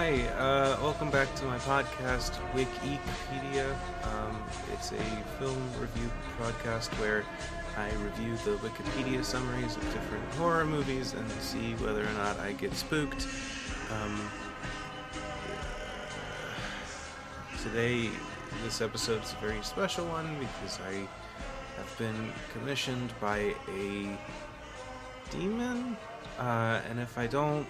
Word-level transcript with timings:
Hi, 0.00 0.22
uh, 0.38 0.78
welcome 0.80 1.10
back 1.10 1.34
to 1.34 1.44
my 1.44 1.58
podcast, 1.58 2.30
Wikipedia. 2.54 3.70
Um, 4.04 4.42
it's 4.72 4.92
a 4.92 5.04
film 5.38 5.62
review 5.78 6.10
podcast 6.40 6.88
where 6.98 7.22
I 7.76 7.90
review 8.02 8.34
the 8.46 8.56
Wikipedia 8.66 9.22
summaries 9.22 9.76
of 9.76 9.82
different 9.92 10.24
horror 10.36 10.64
movies 10.64 11.12
and 11.12 11.30
see 11.32 11.74
whether 11.84 12.00
or 12.00 12.12
not 12.14 12.40
I 12.40 12.52
get 12.52 12.72
spooked. 12.72 13.28
Um, 13.92 14.30
today, 17.62 18.08
this 18.64 18.80
episode 18.80 19.22
is 19.22 19.34
a 19.34 19.46
very 19.46 19.62
special 19.62 20.06
one 20.06 20.34
because 20.38 20.78
I 20.80 21.06
have 21.76 21.98
been 21.98 22.32
commissioned 22.54 23.12
by 23.20 23.54
a 23.68 24.18
demon, 25.30 25.94
uh, 26.38 26.80
and 26.88 26.98
if 26.98 27.18
I 27.18 27.26
don't 27.26 27.66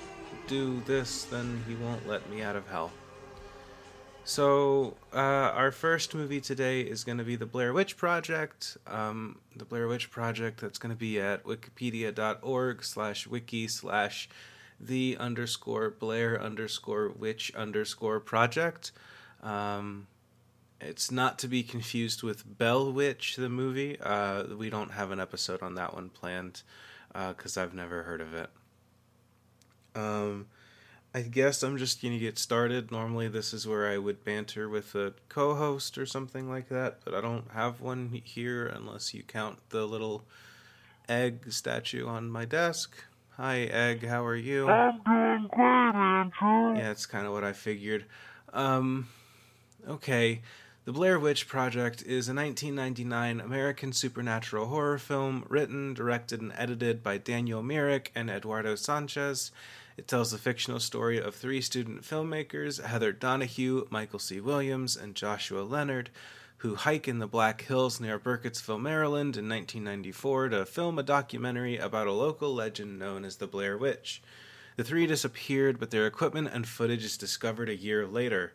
do 0.47 0.81
this, 0.87 1.25
then 1.25 1.63
he 1.69 1.75
won't 1.75 2.07
let 2.09 2.29
me 2.31 2.43
out 2.43 2.57
of 2.57 2.69
hell. 2.69 2.91
So, 4.25 4.97
uh, 5.13 5.17
our 5.17 5.73
first 5.73 6.15
movie 6.15 6.41
today 6.41 6.83
is 6.83 7.05
going 7.05 7.19
to 7.19 7.25
be 7.25 7.37
The 7.37 7.47
Blair 7.47 7.73
Witch 7.73 7.97
Project. 7.97 8.77
Um, 8.87 9.39
the 9.57 9.65
Blair 9.65 9.89
Witch 9.89 10.11
Project, 10.11 10.61
that's 10.61 10.79
going 10.79 10.95
to 10.95 10.99
be 10.99 11.21
at 11.21 11.45
wikipedia.org 11.45 12.85
slash 12.85 13.27
wiki 13.27 13.67
slash 13.67 14.29
the 14.79 15.17
underscore 15.19 15.91
Blair 15.91 16.41
underscore 16.41 17.09
witch 17.11 17.53
underscore 17.55 18.21
project. 18.21 18.93
Um, 19.43 20.07
it's 20.81 21.11
not 21.11 21.39
to 21.41 21.49
be 21.49 21.63
confused 21.63 22.23
with 22.23 22.59
Bell 22.59 22.93
Witch, 22.93 23.37
the 23.37 23.49
movie. 23.49 23.99
Uh, 24.01 24.45
we 24.57 24.71
don't 24.71 24.93
have 24.93 25.11
an 25.11 25.21
episode 25.21 25.63
on 25.63 25.75
that 25.75 25.95
one 25.95 26.09
planned 26.09 26.63
because 27.13 27.57
uh, 27.57 27.63
I've 27.63 27.75
never 27.75 28.05
heard 28.05 28.21
of 28.21 28.33
it. 28.35 28.49
Um, 29.95 30.47
I 31.15 31.23
guess 31.23 31.63
I'm 31.63 31.77
just 31.77 32.01
going 32.01 32.15
to 32.15 32.21
get 32.21 32.39
started. 32.39 32.93
Normally, 32.93 33.27
this 33.27 33.53
is 33.53 33.67
where 33.67 33.91
I 33.91 33.99
would 33.99 34.25
banter 34.25 34.69
with 34.69 34.95
a 34.95 35.15
co 35.29 35.55
host 35.55 35.99
or 35.99 36.07
something 36.07 36.49
like 36.49 36.69
that, 36.69 37.01
but 37.05 37.15
I 37.15 37.21
don't 37.21 37.51
have 37.53 37.81
one 37.81 38.21
here 38.25 38.67
unless 38.67 39.13
you 39.13 39.23
count 39.23 39.59
the 39.71 39.87
little 39.87 40.25
egg 41.09 41.53
statue 41.53 42.07
on 42.07 42.31
my 42.31 42.45
desk. 42.45 43.05
Hi, 43.37 43.61
Egg, 43.63 44.07
how 44.07 44.25
are 44.25 44.37
you? 44.37 44.69
I'm 44.69 45.01
doing 45.05 45.49
great, 45.51 45.95
Andrew. 45.95 46.79
Yeah, 46.79 46.89
that's 46.89 47.07
kind 47.07 47.27
of 47.27 47.33
what 47.33 47.43
I 47.43 47.55
figured. 47.55 48.05
Um, 48.53 49.09
okay. 49.89 50.43
The 50.85 50.93
Blair 50.93 51.19
Witch 51.19 51.49
Project 51.49 52.03
is 52.03 52.29
a 52.29 52.35
1999 52.35 53.41
American 53.41 53.93
supernatural 53.93 54.67
horror 54.67 54.99
film 54.99 55.45
written, 55.49 55.95
directed, 55.95 56.41
and 56.41 56.53
edited 56.57 57.03
by 57.03 57.19
Daniel 57.19 57.63
Myrick 57.63 58.11
and 58.15 58.31
Eduardo 58.31 58.75
Sanchez. 58.75 59.53
It 60.01 60.09
tells 60.09 60.31
the 60.31 60.39
fictional 60.39 60.81
story 60.81 61.21
of 61.21 61.35
three 61.35 61.61
student 61.61 62.05
filmmakers, 62.05 62.83
Heather 62.83 63.13
Donahue, 63.13 63.87
Michael 63.91 64.19
C. 64.19 64.41
Williams, 64.41 64.97
and 64.97 65.15
Joshua 65.15 65.61
Leonard, 65.61 66.09
who 66.57 66.75
hike 66.75 67.07
in 67.07 67.19
the 67.19 67.27
Black 67.27 67.61
Hills 67.61 68.01
near 68.01 68.19
Burkittsville, 68.19 68.81
Maryland 68.81 69.37
in 69.37 69.47
1994 69.47 70.49
to 70.49 70.65
film 70.65 70.99
a 70.99 71.03
documentary 71.03 71.77
about 71.77 72.07
a 72.07 72.13
local 72.13 72.55
legend 72.55 72.99
known 72.99 73.27
as 73.27 73.37
the 73.37 73.47
Blair 73.47 73.77
Witch. 73.77 74.23
The 74.77 74.85
three 74.85 75.07
disappeared, 75.07 75.79
but 75.79 75.91
their 75.91 76.07
equipment 76.07 76.49
and 76.51 76.67
footage 76.67 77.05
is 77.05 77.19
discovered 77.19 77.69
a 77.69 77.77
year 77.77 78.07
later. 78.07 78.55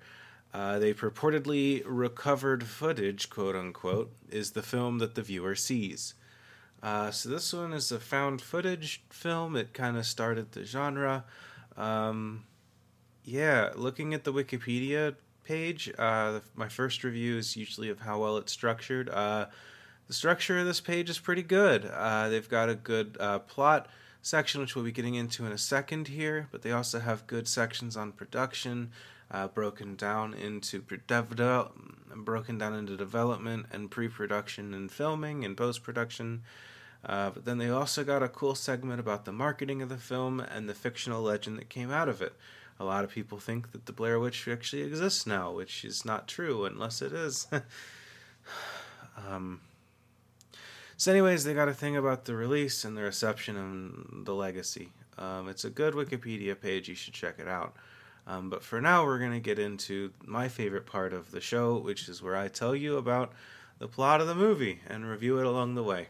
Uh, 0.51 0.79
they 0.79 0.95
purportedly 0.95 1.83
recovered 1.85 2.63
footage, 2.63 3.29
quote 3.29 3.55
unquote, 3.55 4.11
is 4.31 4.53
the 4.53 4.63
film 4.63 4.97
that 4.97 5.13
the 5.13 5.21
viewer 5.21 5.53
sees. 5.53 6.15
Uh, 6.85 7.09
so 7.09 7.29
this 7.29 7.51
one 7.51 7.73
is 7.73 7.91
a 7.91 7.99
found 7.99 8.39
footage 8.39 9.01
film. 9.09 9.55
It 9.55 9.73
kind 9.73 9.97
of 9.97 10.05
started 10.05 10.51
the 10.51 10.63
genre. 10.63 11.23
Um, 11.75 12.43
yeah, 13.23 13.71
looking 13.75 14.13
at 14.13 14.23
the 14.23 14.31
Wikipedia 14.31 15.15
page, 15.43 15.91
uh, 15.97 16.41
my 16.53 16.69
first 16.69 17.03
review 17.03 17.39
is 17.39 17.57
usually 17.57 17.89
of 17.89 18.01
how 18.01 18.21
well 18.21 18.37
it's 18.37 18.51
structured. 18.51 19.09
Uh, 19.09 19.47
the 20.05 20.13
structure 20.13 20.59
of 20.59 20.67
this 20.67 20.79
page 20.79 21.09
is 21.09 21.17
pretty 21.17 21.41
good. 21.41 21.85
Uh, 21.85 22.29
they've 22.29 22.47
got 22.47 22.69
a 22.69 22.75
good 22.75 23.17
uh, 23.19 23.39
plot 23.39 23.87
section, 24.21 24.61
which 24.61 24.75
we'll 24.75 24.85
be 24.85 24.91
getting 24.91 25.15
into 25.15 25.43
in 25.43 25.51
a 25.51 25.57
second 25.57 26.09
here, 26.09 26.47
but 26.51 26.61
they 26.61 26.71
also 26.71 26.99
have 26.99 27.25
good 27.25 27.47
sections 27.47 27.97
on 27.97 28.11
production, 28.11 28.91
broken 29.55 29.95
down 29.95 30.35
into 30.35 30.83
dev- 31.07 31.35
broken 32.15 32.59
down 32.59 32.75
into 32.75 32.95
development 32.95 33.65
and 33.71 33.89
pre-production 33.89 34.75
and 34.75 34.91
filming 34.91 35.43
and 35.43 35.57
post-production. 35.57 36.43
Uh, 37.05 37.29
but 37.29 37.45
then 37.45 37.59
they 37.59 37.69
also 37.69 38.03
got 38.03 38.23
a 38.23 38.27
cool 38.27 38.55
segment 38.55 38.99
about 38.99 39.25
the 39.25 39.31
marketing 39.31 39.81
of 39.81 39.89
the 39.89 39.97
film 39.97 40.39
and 40.39 40.67
the 40.67 40.73
fictional 40.73 41.21
legend 41.21 41.57
that 41.59 41.69
came 41.69 41.91
out 41.91 42.09
of 42.09 42.21
it. 42.21 42.33
A 42.79 42.83
lot 42.83 43.03
of 43.03 43.11
people 43.11 43.39
think 43.39 43.71
that 43.71 43.85
the 43.85 43.93
Blair 43.93 44.19
Witch 44.19 44.47
actually 44.47 44.81
exists 44.81 45.27
now, 45.27 45.51
which 45.51 45.85
is 45.85 46.03
not 46.03 46.27
true 46.27 46.65
unless 46.65 47.01
it 47.01 47.13
is. 47.13 47.47
um, 49.27 49.61
so, 50.97 51.11
anyways, 51.11 51.43
they 51.43 51.53
got 51.53 51.69
a 51.69 51.73
thing 51.73 51.95
about 51.95 52.25
the 52.25 52.35
release 52.35 52.83
and 52.83 52.97
the 52.97 53.03
reception 53.03 53.55
and 53.55 54.25
the 54.25 54.33
legacy. 54.33 54.89
Um, 55.17 55.47
it's 55.47 55.63
a 55.63 55.69
good 55.69 55.93
Wikipedia 55.93 56.59
page. 56.59 56.89
You 56.89 56.95
should 56.95 57.13
check 57.13 57.35
it 57.37 57.47
out. 57.47 57.75
Um, 58.27 58.49
but 58.49 58.63
for 58.63 58.81
now, 58.81 59.05
we're 59.05 59.19
going 59.19 59.33
to 59.33 59.39
get 59.39 59.59
into 59.59 60.11
my 60.25 60.47
favorite 60.47 60.85
part 60.85 61.13
of 61.13 61.31
the 61.31 61.41
show, 61.41 61.77
which 61.77 62.09
is 62.09 62.21
where 62.21 62.35
I 62.35 62.47
tell 62.47 62.75
you 62.75 62.97
about 62.97 63.33
the 63.77 63.87
plot 63.87 64.21
of 64.21 64.27
the 64.27 64.35
movie 64.35 64.79
and 64.87 65.07
review 65.07 65.37
it 65.39 65.45
along 65.45 65.75
the 65.75 65.83
way. 65.83 66.07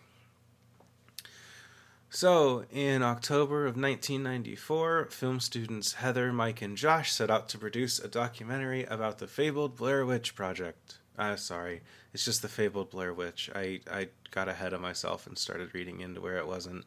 So, 2.16 2.64
in 2.72 3.04
October 3.04 3.66
of 3.66 3.76
1994, 3.76 5.08
film 5.12 5.42
students 5.42 5.96
Heather, 5.96 6.32
Mike, 6.32 6.62
and 6.62 6.78
Josh 6.78 7.12
set 7.12 7.30
out 7.30 7.50
to 7.50 7.58
produce 7.58 8.00
a 8.00 8.08
documentary 8.08 8.86
about 8.86 9.18
the 9.18 9.28
fabled 9.28 9.76
Blair 9.76 10.06
Witch 10.06 10.34
Project. 10.34 11.00
Uh, 11.20 11.36
sorry, 11.36 11.82
it's 12.14 12.24
just 12.24 12.42
the 12.42 12.48
fabled 12.48 12.90
Blair 12.90 13.14
Witch. 13.14 13.50
I, 13.54 13.82
I 13.92 14.08
got 14.32 14.48
ahead 14.48 14.72
of 14.72 14.80
myself 14.80 15.28
and 15.28 15.38
started 15.38 15.76
reading 15.76 16.00
into 16.00 16.22
where 16.22 16.38
it 16.38 16.48
wasn't. 16.48 16.86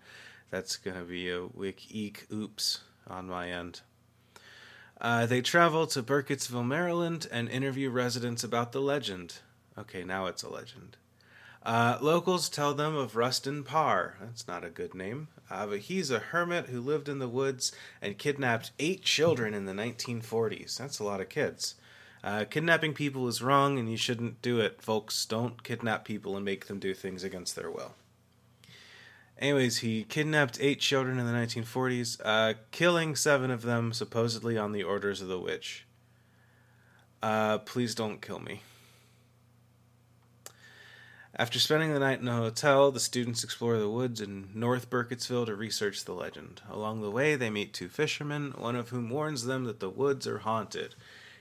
That's 0.48 0.76
going 0.76 0.96
to 0.96 1.04
be 1.04 1.28
a 1.28 1.44
wick 1.44 1.94
eek 1.94 2.26
oops 2.32 2.80
on 3.06 3.26
my 3.26 3.50
end. 3.50 3.82
Uh, 4.98 5.26
they 5.26 5.42
travel 5.42 5.86
to 5.88 6.02
Burkittsville, 6.02 6.66
Maryland, 6.66 7.28
and 7.30 7.50
interview 7.50 7.90
residents 7.90 8.44
about 8.44 8.72
the 8.72 8.80
legend. 8.80 9.40
Okay, 9.76 10.04
now 10.04 10.24
it's 10.24 10.42
a 10.42 10.48
legend. 10.48 10.96
Uh, 11.62 11.98
locals 12.00 12.48
tell 12.48 12.72
them 12.72 12.96
of 12.96 13.16
Rustin 13.16 13.62
Parr. 13.62 14.16
That's 14.20 14.46
not 14.46 14.64
a 14.64 14.70
good 14.70 14.94
name. 14.94 15.28
Uh, 15.50 15.66
but 15.66 15.80
he's 15.80 16.10
a 16.10 16.18
hermit 16.18 16.66
who 16.66 16.80
lived 16.80 17.08
in 17.08 17.18
the 17.18 17.28
woods 17.28 17.72
and 18.00 18.18
kidnapped 18.18 18.70
eight 18.78 19.02
children 19.02 19.54
in 19.54 19.66
the 19.66 19.72
1940s. 19.72 20.76
That's 20.76 20.98
a 20.98 21.04
lot 21.04 21.20
of 21.20 21.28
kids. 21.28 21.74
Uh, 22.22 22.44
kidnapping 22.44 22.94
people 22.94 23.28
is 23.28 23.42
wrong 23.42 23.78
and 23.78 23.90
you 23.90 23.96
shouldn't 23.96 24.42
do 24.42 24.60
it, 24.60 24.82
folks. 24.82 25.24
Don't 25.24 25.62
kidnap 25.62 26.04
people 26.04 26.36
and 26.36 26.44
make 26.44 26.66
them 26.66 26.78
do 26.78 26.94
things 26.94 27.24
against 27.24 27.54
their 27.56 27.70
will. 27.70 27.94
Anyways, 29.38 29.78
he 29.78 30.02
kidnapped 30.04 30.58
eight 30.60 30.80
children 30.80 31.18
in 31.18 31.26
the 31.26 31.32
1940s, 31.32 32.20
uh, 32.24 32.54
killing 32.72 33.14
seven 33.14 33.52
of 33.52 33.62
them 33.62 33.92
supposedly 33.92 34.58
on 34.58 34.72
the 34.72 34.82
orders 34.82 35.22
of 35.22 35.28
the 35.28 35.38
witch. 35.38 35.86
Uh, 37.22 37.58
please 37.58 37.94
don't 37.94 38.20
kill 38.20 38.40
me. 38.40 38.62
After 41.40 41.60
spending 41.60 41.92
the 41.92 42.00
night 42.00 42.20
in 42.20 42.26
a 42.26 42.34
hotel, 42.34 42.90
the 42.90 42.98
students 42.98 43.44
explore 43.44 43.78
the 43.78 43.88
woods 43.88 44.20
in 44.20 44.48
North 44.54 44.90
Burkittsville 44.90 45.46
to 45.46 45.54
research 45.54 46.04
the 46.04 46.12
legend. 46.12 46.62
Along 46.68 47.00
the 47.00 47.12
way, 47.12 47.36
they 47.36 47.48
meet 47.48 47.72
two 47.72 47.88
fishermen, 47.88 48.54
one 48.58 48.74
of 48.74 48.88
whom 48.88 49.08
warns 49.08 49.44
them 49.44 49.62
that 49.66 49.78
the 49.78 49.88
woods 49.88 50.26
are 50.26 50.38
haunted. 50.38 50.96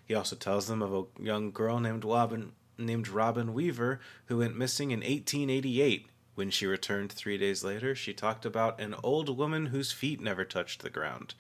He 0.05 0.13
also 0.13 0.35
tells 0.35 0.67
them 0.67 0.83
of 0.83 0.93
a 0.93 1.05
young 1.19 1.49
girl 1.49 1.79
named 1.79 2.05
Robin, 2.05 2.51
named 2.77 3.07
Robin 3.07 3.55
Weaver 3.55 3.99
who 4.25 4.37
went 4.37 4.55
missing 4.55 4.91
in 4.91 4.99
1888. 4.99 6.05
When 6.35 6.51
she 6.51 6.67
returned 6.67 7.11
three 7.11 7.39
days 7.39 7.63
later, 7.63 7.95
she 7.95 8.13
talked 8.13 8.45
about 8.45 8.79
an 8.79 8.93
old 9.01 9.35
woman 9.35 9.65
whose 9.65 9.91
feet 9.91 10.21
never 10.21 10.45
touched 10.45 10.83
the 10.83 10.91
ground. 10.91 11.33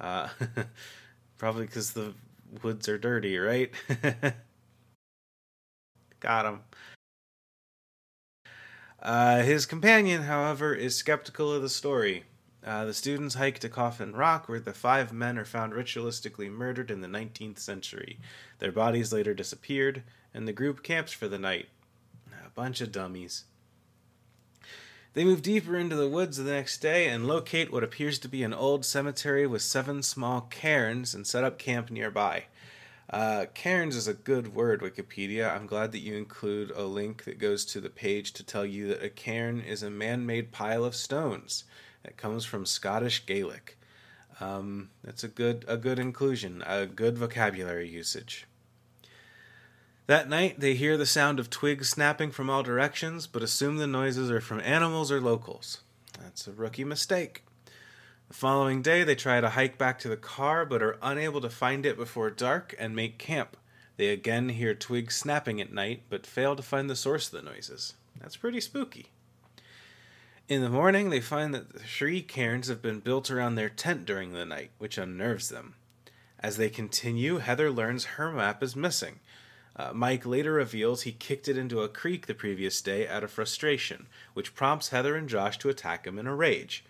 Uh, 0.00 0.28
probably 1.38 1.66
because 1.66 1.92
the 1.94 2.14
woods 2.62 2.88
are 2.88 2.98
dirty, 2.98 3.36
right? 3.36 3.72
Got 6.20 6.46
him. 6.46 6.60
Uh, 9.06 9.42
his 9.42 9.66
companion, 9.66 10.22
however, 10.22 10.74
is 10.74 10.96
skeptical 10.96 11.52
of 11.52 11.62
the 11.62 11.68
story. 11.68 12.24
Uh, 12.66 12.84
the 12.84 12.92
students 12.92 13.36
hike 13.36 13.60
to 13.60 13.68
Coffin 13.68 14.16
Rock, 14.16 14.48
where 14.48 14.58
the 14.58 14.72
five 14.72 15.12
men 15.12 15.38
are 15.38 15.44
found 15.44 15.74
ritualistically 15.74 16.50
murdered 16.50 16.90
in 16.90 17.02
the 17.02 17.06
19th 17.06 17.60
century. 17.60 18.18
Their 18.58 18.72
bodies 18.72 19.12
later 19.12 19.32
disappeared, 19.32 20.02
and 20.34 20.48
the 20.48 20.52
group 20.52 20.82
camps 20.82 21.12
for 21.12 21.28
the 21.28 21.38
night. 21.38 21.68
A 22.44 22.50
bunch 22.50 22.80
of 22.80 22.90
dummies. 22.90 23.44
They 25.14 25.24
move 25.24 25.40
deeper 25.40 25.78
into 25.78 25.94
the 25.94 26.08
woods 26.08 26.38
the 26.38 26.50
next 26.50 26.78
day 26.78 27.06
and 27.06 27.28
locate 27.28 27.72
what 27.72 27.84
appears 27.84 28.18
to 28.18 28.28
be 28.28 28.42
an 28.42 28.52
old 28.52 28.84
cemetery 28.84 29.46
with 29.46 29.62
seven 29.62 30.02
small 30.02 30.40
cairns 30.40 31.14
and 31.14 31.24
set 31.24 31.44
up 31.44 31.60
camp 31.60 31.92
nearby. 31.92 32.46
Uh, 33.08 33.46
cairns 33.54 33.94
is 33.94 34.08
a 34.08 34.14
good 34.14 34.54
word, 34.54 34.80
Wikipedia. 34.80 35.54
I'm 35.54 35.66
glad 35.66 35.92
that 35.92 36.00
you 36.00 36.16
include 36.16 36.72
a 36.72 36.82
link 36.82 37.24
that 37.24 37.38
goes 37.38 37.64
to 37.66 37.80
the 37.80 37.88
page 37.88 38.32
to 38.32 38.42
tell 38.42 38.66
you 38.66 38.88
that 38.88 39.02
a 39.02 39.08
cairn 39.08 39.60
is 39.60 39.82
a 39.82 39.90
man 39.90 40.26
made 40.26 40.50
pile 40.50 40.84
of 40.84 40.96
stones 40.96 41.64
that 42.02 42.16
comes 42.16 42.44
from 42.44 42.66
Scottish 42.66 43.24
Gaelic. 43.24 43.78
Um, 44.40 44.90
that's 45.02 45.24
a 45.24 45.28
good 45.28 45.64
a 45.66 45.76
good 45.76 45.98
inclusion, 45.98 46.62
a 46.66 46.86
good 46.86 47.16
vocabulary 47.16 47.88
usage. 47.88 48.46
That 50.06 50.28
night, 50.28 50.60
they 50.60 50.74
hear 50.74 50.96
the 50.96 51.06
sound 51.06 51.40
of 51.40 51.50
twigs 51.50 51.88
snapping 51.88 52.30
from 52.30 52.50
all 52.50 52.62
directions, 52.62 53.26
but 53.26 53.42
assume 53.42 53.78
the 53.78 53.86
noises 53.86 54.30
are 54.30 54.40
from 54.40 54.60
animals 54.60 55.10
or 55.10 55.20
locals. 55.20 55.80
That's 56.20 56.46
a 56.46 56.52
rookie 56.52 56.84
mistake. 56.84 57.45
The 58.28 58.34
following 58.34 58.82
day, 58.82 59.04
they 59.04 59.14
try 59.14 59.40
to 59.40 59.50
hike 59.50 59.78
back 59.78 59.98
to 60.00 60.08
the 60.08 60.16
car, 60.16 60.66
but 60.66 60.82
are 60.82 60.98
unable 61.00 61.40
to 61.40 61.48
find 61.48 61.86
it 61.86 61.96
before 61.96 62.30
dark 62.30 62.74
and 62.78 62.94
make 62.96 63.18
camp. 63.18 63.56
They 63.96 64.08
again 64.08 64.48
hear 64.50 64.74
twigs 64.74 65.14
snapping 65.14 65.60
at 65.60 65.72
night, 65.72 66.02
but 66.10 66.26
fail 66.26 66.56
to 66.56 66.62
find 66.62 66.90
the 66.90 66.96
source 66.96 67.32
of 67.32 67.32
the 67.32 67.48
noises. 67.48 67.94
That's 68.20 68.36
pretty 68.36 68.60
spooky. 68.60 69.06
In 70.48 70.60
the 70.60 70.68
morning, 70.68 71.10
they 71.10 71.20
find 71.20 71.54
that 71.54 71.72
the 71.72 71.78
three 71.78 72.20
cairns 72.20 72.68
have 72.68 72.82
been 72.82 73.00
built 73.00 73.30
around 73.30 73.54
their 73.54 73.68
tent 73.68 74.04
during 74.04 74.32
the 74.32 74.44
night, 74.44 74.70
which 74.78 74.98
unnerves 74.98 75.48
them. 75.48 75.74
As 76.38 76.56
they 76.56 76.68
continue, 76.68 77.38
Heather 77.38 77.70
learns 77.70 78.04
her 78.04 78.30
map 78.30 78.62
is 78.62 78.76
missing. 78.76 79.20
Uh, 79.74 79.92
Mike 79.92 80.26
later 80.26 80.52
reveals 80.52 81.02
he 81.02 81.12
kicked 81.12 81.48
it 81.48 81.58
into 81.58 81.82
a 81.82 81.88
creek 81.88 82.26
the 82.26 82.34
previous 82.34 82.80
day 82.80 83.06
out 83.06 83.24
of 83.24 83.30
frustration, 83.30 84.06
which 84.34 84.54
prompts 84.54 84.88
Heather 84.88 85.16
and 85.16 85.28
Josh 85.28 85.58
to 85.58 85.68
attack 85.68 86.06
him 86.06 86.18
in 86.18 86.26
a 86.26 86.34
rage. 86.34 86.84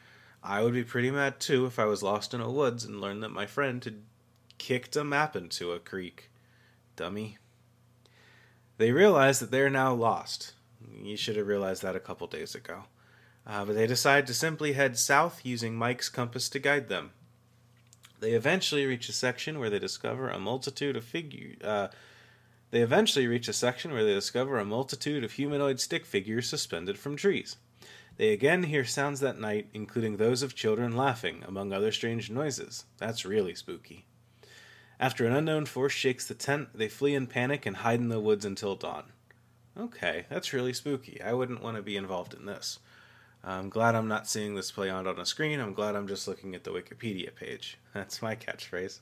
I 0.49 0.63
would 0.63 0.75
be 0.75 0.85
pretty 0.85 1.11
mad 1.11 1.41
too 1.41 1.67
if 1.67 1.77
I 1.77 1.87
was 1.87 2.05
lost 2.05 2.33
in 2.33 2.41
a 2.41 2.49
woods 2.49 2.85
and 2.85 3.01
learned 3.01 3.21
that 3.25 3.31
my 3.31 3.47
friend 3.47 3.83
had 3.83 4.03
kicked 4.59 4.95
a 4.95 5.03
map 5.03 5.35
into 5.35 5.73
a 5.73 5.81
creek. 5.81 6.31
Dummy. 6.95 7.39
They 8.79 8.93
realize 8.93 9.41
that 9.41 9.51
they're 9.51 9.69
now 9.69 9.93
lost. 9.93 10.53
You 11.03 11.17
should 11.17 11.35
have 11.35 11.49
realized 11.49 11.83
that 11.83 11.97
a 11.97 12.01
couple 12.01 12.29
days 12.29 12.55
ago. 12.55 12.85
Uh, 13.45 13.65
but 13.65 13.75
they 13.75 13.89
decide 13.89 14.27
to 14.29 14.35
simply 14.35 14.75
head 14.75 14.97
south 14.97 15.41
using 15.45 15.75
Mike's 15.75 16.09
compass 16.09 16.49
to 16.51 16.61
guide 16.61 16.89
them. 16.89 17.11
They 18.21 18.33
eventually 18.33 18.87
reach 18.87 19.09
a 19.09 19.13
section 19.13 19.59
where 19.59 19.71
they 19.71 19.81
discover 19.81 20.29
a 20.29 20.39
multitude 20.39 20.97
of 20.97 21.05
figures. 21.05 21.61
Uh, 21.61 21.89
they 22.71 22.83
eventually 22.83 23.27
reach 23.27 23.49
a 23.49 23.53
section 23.53 23.93
where 23.93 24.05
they 24.05 24.15
discover 24.15 24.59
a 24.59 24.65
multitude 24.65 25.25
of 25.25 25.33
humanoid 25.33 25.81
stick 25.81 26.07
figures 26.07 26.49
suspended 26.49 26.99
from 26.99 27.17
trees. 27.17 27.57
They 28.17 28.33
again 28.33 28.65
hear 28.65 28.85
sounds 28.85 29.21
that 29.21 29.39
night, 29.39 29.69
including 29.75 30.17
those 30.17 30.43
of 30.43 30.55
children 30.55 30.97
laughing, 30.97 31.45
among 31.47 31.73
other 31.73 31.93
strange 31.93 32.31
noises. 32.31 32.85
That's 32.99 33.27
really 33.27 33.55
spooky. 33.55 34.07
After 34.99 35.27
an 35.27 35.35
unknown 35.35 35.67
force 35.67 35.93
shakes 35.93 36.27
the 36.27 36.35
tent, 36.35 36.71
they 36.75 36.89
flee 36.89 37.15
in 37.15 37.27
panic 37.27 37.67
and 37.67 37.77
hide 37.77 38.01
in 38.01 38.09
the 38.09 38.21
woods 38.21 38.47
until 38.47 38.75
dawn. 38.75 39.13
Okay, 39.79 40.25
that's 40.31 40.55
really 40.55 40.73
spooky. 40.73 41.21
I 41.21 41.35
wouldn't 41.35 41.63
want 41.63 41.77
to 41.77 41.83
be 41.83 41.99
involved 41.99 42.33
in 42.33 42.47
this. 42.47 42.79
I'm 43.45 43.69
glad 43.69 43.95
I'm 43.95 44.09
not 44.09 44.27
seeing 44.27 44.55
this 44.55 44.73
play 44.73 44.89
out 44.89 45.07
on 45.07 45.21
a 45.21 45.27
screen. 45.27 45.61
I'm 45.61 45.75
glad 45.75 45.95
I'm 45.95 46.09
just 46.09 46.27
looking 46.27 46.55
at 46.55 46.65
the 46.65 46.71
Wikipedia 46.71 47.35
page. 47.35 47.79
That's 47.95 48.23
my 48.23 48.35
catchphrase. 48.35 49.01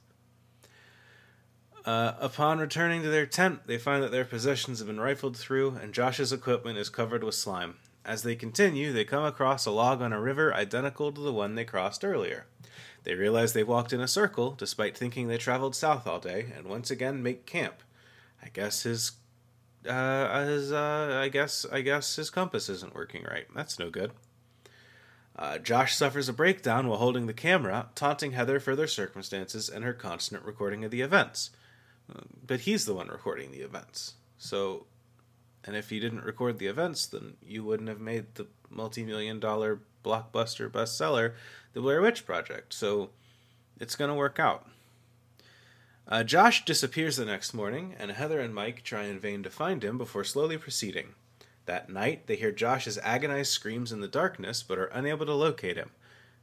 Uh, 1.87 2.15
upon 2.19 2.59
returning 2.59 3.03
to 3.03 3.09
their 3.09 3.27
tent, 3.27 3.67
they 3.67 3.79
find 3.79 4.03
that 4.03 4.11
their 4.11 4.25
possessions 4.25 4.79
have 4.79 4.89
been 4.89 5.01
rifled 5.01 5.37
through 5.37 5.79
and 5.81 5.95
Josh's 5.95 6.33
equipment 6.33 6.79
is 6.79 6.89
covered 6.89 7.23
with 7.23 7.35
slime. 7.35 7.77
As 8.05 8.23
they 8.23 8.37
continue, 8.37 8.93
they 8.93 9.05
come 9.05 9.25
across 9.25 9.65
a 9.65 9.71
log 9.71 10.03
on 10.03 10.13
a 10.13 10.21
river 10.21 10.53
identical 10.55 11.11
to 11.13 11.21
the 11.21 11.33
one 11.33 11.55
they 11.55 11.65
crossed 11.65 12.05
earlier. 12.05 12.47
They 13.05 13.15
realize 13.15 13.53
they 13.53 13.65
walked 13.65 13.93
in 13.93 14.01
a 14.01 14.09
circle, 14.09 14.53
despite 14.53 14.97
thinking 14.97 15.29
they 15.29 15.39
traveled 15.39 15.75
south 15.75 16.07
all 16.07 16.21
day, 16.21 16.53
and 16.57 16.67
once 16.67 16.91
again 16.91 17.23
make 17.23 17.47
camp. 17.47 17.83
I 18.43 18.49
guess 18.49 18.83
his, 18.83 19.13
uh, 19.89 20.45
his, 20.45 20.73
uh, 20.73 21.19
I 21.23 21.29
guess, 21.29 21.65
I 21.71 21.81
guess 21.81 22.17
his 22.17 22.31
compass 22.31 22.69
isn't 22.69 22.95
working 22.95 23.25
right. 23.25 23.47
That's 23.55 23.79
no 23.79 23.91
good. 23.91 24.13
Uh, 25.37 25.59
Josh 25.59 25.97
suffers 25.97 26.29
a 26.29 26.33
breakdown 26.33 26.87
while 26.87 26.99
holding 26.99 27.27
the 27.27 27.33
camera, 27.33 27.89
taunting 27.95 28.33
Heather 28.33 28.61
for 28.61 28.77
their 28.77 28.87
circumstances 28.87 29.69
and 29.69 29.85
her 29.85 29.95
constant 29.95 30.45
recording 30.45 30.85
of 30.85 30.91
the 30.91 31.01
events. 31.01 31.51
But 32.47 32.61
he's 32.61 32.85
the 32.85 32.95
one 32.95 33.09
recording 33.09 33.51
the 33.51 33.63
events. 33.63 34.15
So, 34.37 34.87
and 35.65 35.77
if 35.77 35.91
you 35.91 36.01
didn't 36.01 36.25
record 36.25 36.59
the 36.59 36.67
events, 36.67 37.07
then 37.07 37.35
you 37.43 37.65
wouldn't 37.65 37.89
have 37.89 38.01
made 38.01 38.35
the 38.35 38.47
multi 38.71 39.05
million 39.05 39.41
dollar 39.41 39.81
blockbuster 40.05 40.71
bestseller, 40.71 41.33
The 41.73 41.81
Blair 41.81 42.03
Witch 42.03 42.27
Project. 42.27 42.75
So, 42.75 43.11
it's 43.81 43.97
going 43.97 44.11
to 44.11 44.15
work 44.15 44.39
out. 44.39 44.69
Uh, 46.07 46.23
Josh 46.23 46.65
disappears 46.67 47.17
the 47.17 47.25
next 47.25 47.55
morning, 47.55 47.95
and 47.99 48.11
Heather 48.11 48.39
and 48.39 48.55
Mike 48.55 48.83
try 48.83 49.05
in 49.05 49.19
vain 49.19 49.43
to 49.43 49.51
find 49.51 49.83
him 49.83 49.97
before 49.97 50.23
slowly 50.23 50.59
proceeding. 50.59 51.15
That 51.65 51.89
night, 51.89 52.27
they 52.27 52.37
hear 52.37 52.53
Josh's 52.53 52.99
agonized 52.99 53.53
screams 53.53 53.91
in 53.91 54.01
the 54.01 54.09
darkness, 54.09 54.63
but 54.63 54.79
are 54.79 54.87
unable 54.87 55.25
to 55.25 55.33
locate 55.33 55.79
him. 55.79 55.91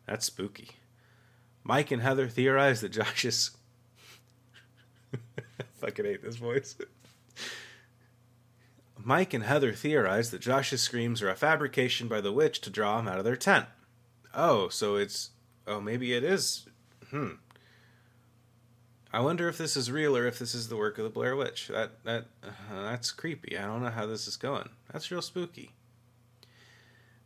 That's 0.08 0.26
spooky. 0.26 0.72
Mike 1.64 1.92
and 1.92 2.02
Heather 2.02 2.28
theorize 2.28 2.82
that 2.82 2.90
Josh 2.90 3.24
is. 3.24 3.52
fucking 5.76 6.06
hate 6.06 6.24
this 6.24 6.38
voice. 6.38 6.76
Mike 9.04 9.34
and 9.34 9.44
Heather 9.44 9.74
theorize 9.74 10.32
that 10.32 10.42
Josh's 10.42 10.82
screams 10.82 11.22
are 11.22 11.30
a 11.30 11.36
fabrication 11.36 12.08
by 12.08 12.22
the 12.22 12.32
witch 12.32 12.62
to 12.62 12.70
draw 12.70 13.00
him 13.00 13.08
out 13.08 13.18
of 13.18 13.26
their 13.26 13.36
tent. 13.36 13.66
Oh, 14.34 14.70
so 14.70 14.96
it's. 14.96 15.32
Oh, 15.68 15.80
maybe 15.80 16.14
it 16.14 16.24
is. 16.24 16.68
Hmm. 17.10 17.34
I 19.14 19.20
wonder 19.20 19.50
if 19.50 19.58
this 19.58 19.76
is 19.76 19.92
real 19.92 20.16
or 20.16 20.26
if 20.26 20.40
this 20.40 20.56
is 20.56 20.70
the 20.70 20.78
work 20.78 20.98
of 20.98 21.04
the 21.04 21.10
Blair 21.10 21.36
Witch. 21.36 21.68
That 21.68 22.04
that 22.06 22.26
uh, 22.44 22.84
that's 22.84 23.12
creepy. 23.12 23.58
I 23.58 23.66
don't 23.66 23.84
know 23.84 23.90
how 23.90 24.06
this 24.06 24.28
is 24.28 24.38
going. 24.38 24.70
That's 24.92 25.12
real 25.12 25.22
spooky. 25.22 25.74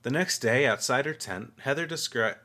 The 0.01 0.11
next 0.11 0.39
day, 0.39 0.65
outside 0.65 1.05
her 1.05 1.13
tent, 1.13 1.53
Heather 1.61 1.87
descri- 1.87 2.37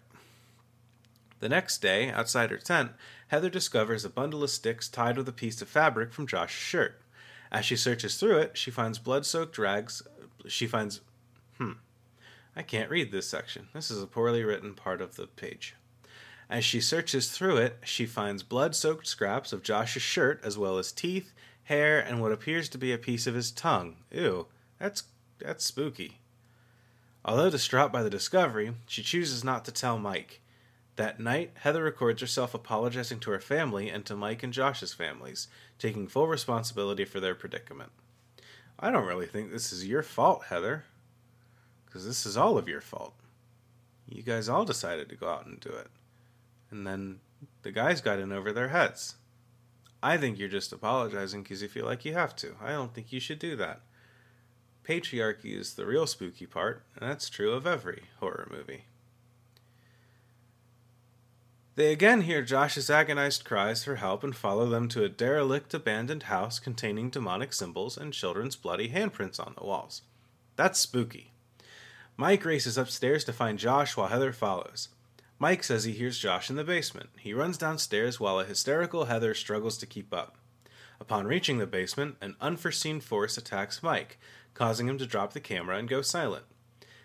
The 1.41 1.49
next 1.49 1.79
day, 1.79 2.11
outside 2.11 2.50
her 2.50 2.59
tent, 2.59 2.93
Heather 3.29 3.50
discovers 3.50 4.05
a 4.05 4.11
bundle 4.11 4.43
of 4.43 4.50
sticks 4.50 4.88
tied 4.88 5.17
with 5.17 5.29
a 5.29 5.32
piece 5.32 5.62
of 5.62 5.69
fabric 5.69 6.12
from 6.12 6.27
Josh's 6.27 6.56
shirt. 6.56 7.00
As 7.52 7.64
she 7.64 7.76
searches 7.76 8.17
through 8.17 8.38
it, 8.38 8.56
she 8.56 8.70
finds 8.70 8.99
blood-soaked 8.99 9.58
rags. 9.58 10.02
She 10.47 10.67
finds, 10.67 11.00
hmm, 11.58 11.73
I 12.55 12.62
can't 12.62 12.91
read 12.91 13.11
this 13.11 13.29
section. 13.29 13.69
This 13.75 13.91
is 13.91 14.02
a 14.02 14.06
poorly 14.06 14.44
written 14.44 14.75
part 14.75 15.00
of 15.00 15.17
the 15.17 15.26
page. 15.26 15.75
As 16.49 16.64
she 16.64 16.81
searches 16.81 17.31
through 17.31 17.58
it, 17.58 17.79
she 17.84 18.06
finds 18.06 18.43
blood 18.43 18.75
soaked 18.75 19.06
scraps 19.06 19.53
of 19.53 19.63
Josh's 19.63 20.03
shirt, 20.03 20.41
as 20.44 20.58
well 20.58 20.79
as 20.79 20.93
teeth, 20.93 21.32
hair, 21.65 22.01
and 22.01 22.20
what 22.20 22.32
appears 22.32 22.69
to 22.70 22.79
be 22.79 22.93
a 22.93 22.98
piece 22.98 23.27
of 23.27 23.34
his 23.34 23.51
tongue. 23.51 23.96
Ew, 24.10 24.46
that's, 24.79 25.05
that's 25.39 25.65
spooky. 25.65 26.19
Although 27.25 27.51
distraught 27.51 27.93
by 27.93 28.03
the 28.03 28.10
discovery, 28.10 28.75
she 28.86 29.03
chooses 29.03 29.44
not 29.44 29.65
to 29.67 29.72
tell 29.72 29.98
Mike. 29.98 30.41
That 31.01 31.19
night, 31.19 31.53
Heather 31.61 31.83
records 31.83 32.21
herself 32.21 32.55
apologizing 32.55 33.21
to 33.21 33.31
her 33.31 33.41
family 33.41 33.89
and 33.89 34.05
to 34.07 34.15
Mike 34.15 34.43
and 34.43 34.53
Josh's 34.53 34.93
families, 34.93 35.49
taking 35.79 36.07
full 36.07 36.27
responsibility 36.27 37.05
for 37.05 37.21
their 37.21 37.35
predicament. 37.35 37.91
I 38.79 38.91
don't 38.91 39.07
really 39.07 39.27
think 39.27 39.51
this 39.51 39.73
is 39.73 39.87
your 39.87 40.03
fault, 40.03 40.45
Heather. 40.49 40.85
Because 41.87 42.07
this 42.07 42.27
is 42.27 42.37
all 42.37 42.59
of 42.59 42.69
your 42.69 42.81
fault. 42.81 43.15
You 44.09 44.23
guys 44.23 44.49
all 44.49 44.65
decided 44.65 45.09
to 45.09 45.17
go 45.17 45.29
out 45.29 45.47
and 45.47 45.59
do 45.59 45.71
it 45.71 45.89
and 46.71 46.87
then 46.87 47.21
the 47.63 47.73
guys 47.73 48.01
got 48.01 48.19
in 48.19 48.33
over 48.33 48.53
their 48.53 48.69
heads. 48.69 49.17
I 50.03 50.17
think 50.17 50.39
you're 50.39 50.49
just 50.49 50.73
apologizing 50.73 51.43
because 51.43 51.63
you 51.63 51.69
feel 51.69 51.85
like 51.85 52.05
you 52.05 52.15
have 52.15 52.35
to. 52.37 52.55
I 52.63 52.71
don't 52.71 52.95
think 52.95 53.13
you 53.13 53.21
should 53.21 53.39
do 53.39 53.57
that. 53.57 53.81
Patriarchy 54.83 55.59
is 55.59 55.75
the 55.75 55.85
real 55.85 56.07
spooky 56.07 56.47
part, 56.47 56.85
and 56.99 57.11
that's 57.11 57.29
true 57.29 57.53
of 57.53 57.67
every 57.67 58.05
horror 58.19 58.49
movie. 58.51 58.85
They 61.77 61.93
again 61.93 62.22
hear 62.22 62.43
Josh's 62.43 62.91
agonized 62.91 63.44
cries 63.44 63.84
for 63.84 63.96
help 63.96 64.24
and 64.24 64.34
follow 64.34 64.69
them 64.69 64.89
to 64.89 65.05
a 65.05 65.08
derelict 65.08 65.72
abandoned 65.72 66.24
house 66.24 66.58
containing 66.58 67.10
demonic 67.10 67.53
symbols 67.53 67.96
and 67.96 68.12
children's 68.12 68.56
bloody 68.56 68.89
handprints 68.89 69.39
on 69.39 69.55
the 69.56 69.65
walls. 69.65 70.03
That's 70.56 70.81
spooky. 70.81 71.32
Mike 72.17 72.44
races 72.44 72.77
upstairs 72.77 73.24
to 73.24 73.32
find 73.32 73.58
Josh 73.58 73.96
while 73.96 74.08
Heather 74.08 74.32
follows. 74.32 74.89
Mike 75.39 75.65
says 75.65 75.84
he 75.84 75.93
hears 75.93 76.19
Josh 76.19 76.50
in 76.50 76.56
the 76.56 76.65
basement. 76.65 77.08
He 77.19 77.32
runs 77.32 77.56
downstairs 77.56 78.20
while 78.20 78.39
a 78.39 78.44
hysterical 78.44 79.06
Heather 79.06 79.32
struggles 79.32 79.79
to 79.79 79.86
keep 79.86 80.12
up. 80.12 80.36
Upon 81.00 81.27
reaching 81.27 81.56
the 81.56 81.67
basement, 81.67 82.17
an 82.20 82.36
unforeseen 82.43 83.00
force 83.00 83.39
attacks 83.39 83.82
Mike, 83.82 84.19
causing 84.53 84.86
him 84.86 84.98
to 84.98 85.06
drop 85.06 85.32
the 85.32 85.41
camera 85.41 85.79
and 85.79 85.89
go 85.89 86.03
silent. 86.03 86.44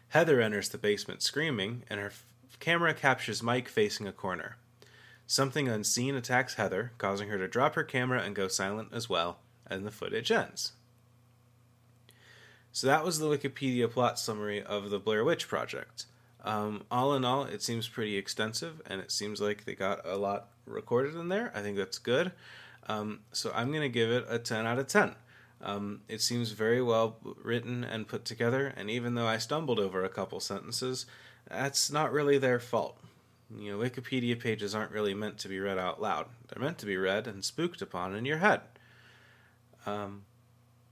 Heather 0.09 0.41
enters 0.41 0.67
the 0.67 0.77
basement 0.77 1.21
screaming, 1.21 1.83
and 1.89 1.99
her 1.99 2.11
camera 2.59 2.93
captures 2.93 3.43
Mike 3.43 3.67
facing 3.67 4.07
a 4.07 4.11
corner. 4.11 4.57
Something 5.27 5.67
unseen 5.67 6.15
attacks 6.15 6.55
Heather, 6.55 6.91
causing 6.97 7.29
her 7.29 7.37
to 7.37 7.47
drop 7.47 7.75
her 7.75 7.83
camera 7.83 8.21
and 8.21 8.35
go 8.35 8.47
silent 8.47 8.89
as 8.93 9.09
well, 9.09 9.39
and 9.65 9.85
the 9.85 9.91
footage 9.91 10.31
ends. 10.31 10.73
So 12.71 12.87
that 12.87 13.03
was 13.03 13.19
the 13.19 13.27
Wikipedia 13.27 13.89
plot 13.89 14.19
summary 14.19 14.61
of 14.61 14.89
the 14.89 14.99
Blair 14.99 15.23
Witch 15.23 15.47
Project. 15.47 16.05
Um, 16.43 16.83
all 16.91 17.15
in 17.15 17.25
all, 17.25 17.43
it 17.43 17.63
seems 17.63 17.87
pretty 17.87 18.17
extensive, 18.17 18.81
and 18.85 19.01
it 19.01 19.11
seems 19.11 19.41
like 19.41 19.65
they 19.65 19.73
got 19.73 20.05
a 20.05 20.17
lot 20.17 20.49
recorded 20.65 21.15
in 21.15 21.29
there. 21.29 21.51
I 21.55 21.61
think 21.61 21.77
that's 21.77 21.97
good. 21.97 22.31
Um, 22.87 23.21
so 23.31 23.51
I'm 23.55 23.69
going 23.69 23.81
to 23.81 23.89
give 23.89 24.11
it 24.11 24.25
a 24.29 24.37
10 24.37 24.67
out 24.67 24.77
of 24.77 24.87
10. 24.87 25.15
Um, 25.61 26.01
it 26.07 26.21
seems 26.21 26.51
very 26.51 26.81
well 26.81 27.17
written 27.41 27.83
and 27.83 28.07
put 28.07 28.25
together, 28.25 28.73
and 28.77 28.89
even 28.89 29.15
though 29.15 29.25
I 29.25 29.37
stumbled 29.37 29.79
over 29.79 30.03
a 30.03 30.09
couple 30.09 30.39
sentences, 30.39 31.07
that's 31.49 31.91
not 31.91 32.11
really 32.11 32.37
their 32.37 32.59
fault. 32.59 32.97
You 33.55 33.71
know, 33.71 33.83
Wikipedia 33.83 34.39
pages 34.39 34.73
aren't 34.73 34.91
really 34.91 35.13
meant 35.13 35.37
to 35.39 35.47
be 35.47 35.59
read 35.59 35.77
out 35.77 36.01
loud. 36.01 36.27
They're 36.47 36.63
meant 36.63 36.79
to 36.79 36.85
be 36.85 36.97
read 36.97 37.27
and 37.27 37.45
spooked 37.45 37.81
upon 37.81 38.15
in 38.15 38.25
your 38.25 38.37
head. 38.37 38.61
Um, 39.85 40.23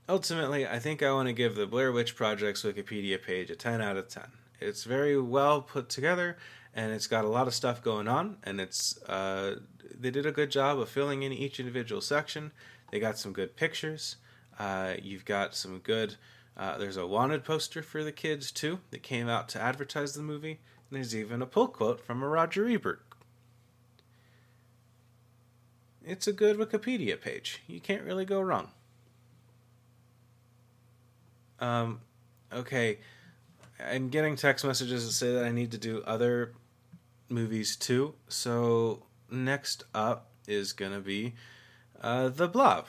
ultimately, 0.08 0.66
I 0.66 0.78
think 0.78 1.02
I 1.02 1.12
want 1.12 1.28
to 1.28 1.32
give 1.32 1.56
the 1.56 1.66
Blair 1.66 1.90
Witch 1.90 2.14
Project's 2.14 2.62
Wikipedia 2.62 3.20
page 3.20 3.50
a 3.50 3.56
10 3.56 3.82
out 3.82 3.96
of 3.96 4.08
10. 4.08 4.24
It's 4.60 4.84
very 4.84 5.20
well 5.20 5.60
put 5.60 5.88
together, 5.88 6.36
and 6.74 6.92
it's 6.92 7.08
got 7.08 7.24
a 7.24 7.28
lot 7.28 7.48
of 7.48 7.54
stuff 7.54 7.82
going 7.82 8.08
on, 8.08 8.38
and 8.44 8.60
it's 8.60 9.02
uh, 9.02 9.56
they 9.98 10.10
did 10.10 10.26
a 10.26 10.32
good 10.32 10.50
job 10.50 10.78
of 10.78 10.88
filling 10.88 11.22
in 11.22 11.32
each 11.32 11.58
individual 11.58 12.00
section. 12.00 12.52
They 12.90 13.00
got 13.00 13.18
some 13.18 13.32
good 13.32 13.56
pictures. 13.56 14.16
Uh, 14.58 14.94
you've 15.02 15.24
got 15.24 15.54
some 15.54 15.78
good. 15.78 16.16
Uh, 16.56 16.78
there's 16.78 16.96
a 16.96 17.06
wanted 17.06 17.44
poster 17.44 17.82
for 17.82 18.04
the 18.04 18.12
kids 18.12 18.52
too 18.52 18.78
that 18.90 19.02
came 19.02 19.28
out 19.28 19.48
to 19.50 19.60
advertise 19.60 20.14
the 20.14 20.22
movie. 20.22 20.60
And 20.90 20.96
there's 20.96 21.14
even 21.14 21.42
a 21.42 21.46
pull 21.46 21.68
quote 21.68 22.00
from 22.00 22.22
a 22.22 22.28
Roger 22.28 22.68
Ebert. 22.68 23.02
It's 26.04 26.26
a 26.26 26.32
good 26.32 26.58
Wikipedia 26.58 27.20
page. 27.20 27.62
You 27.66 27.80
can't 27.80 28.04
really 28.04 28.24
go 28.24 28.40
wrong. 28.40 28.68
Um, 31.58 32.00
okay, 32.52 32.98
I'm 33.80 34.10
getting 34.10 34.36
text 34.36 34.64
messages 34.64 35.06
that 35.06 35.12
say 35.12 35.32
that 35.32 35.44
I 35.44 35.50
need 35.50 35.70
to 35.72 35.78
do 35.78 36.02
other 36.06 36.52
movies 37.28 37.74
too. 37.74 38.14
So 38.28 39.04
next 39.30 39.84
up 39.94 40.28
is 40.46 40.72
gonna 40.72 41.00
be 41.00 41.34
uh, 42.00 42.28
The 42.28 42.48
Blob. 42.48 42.86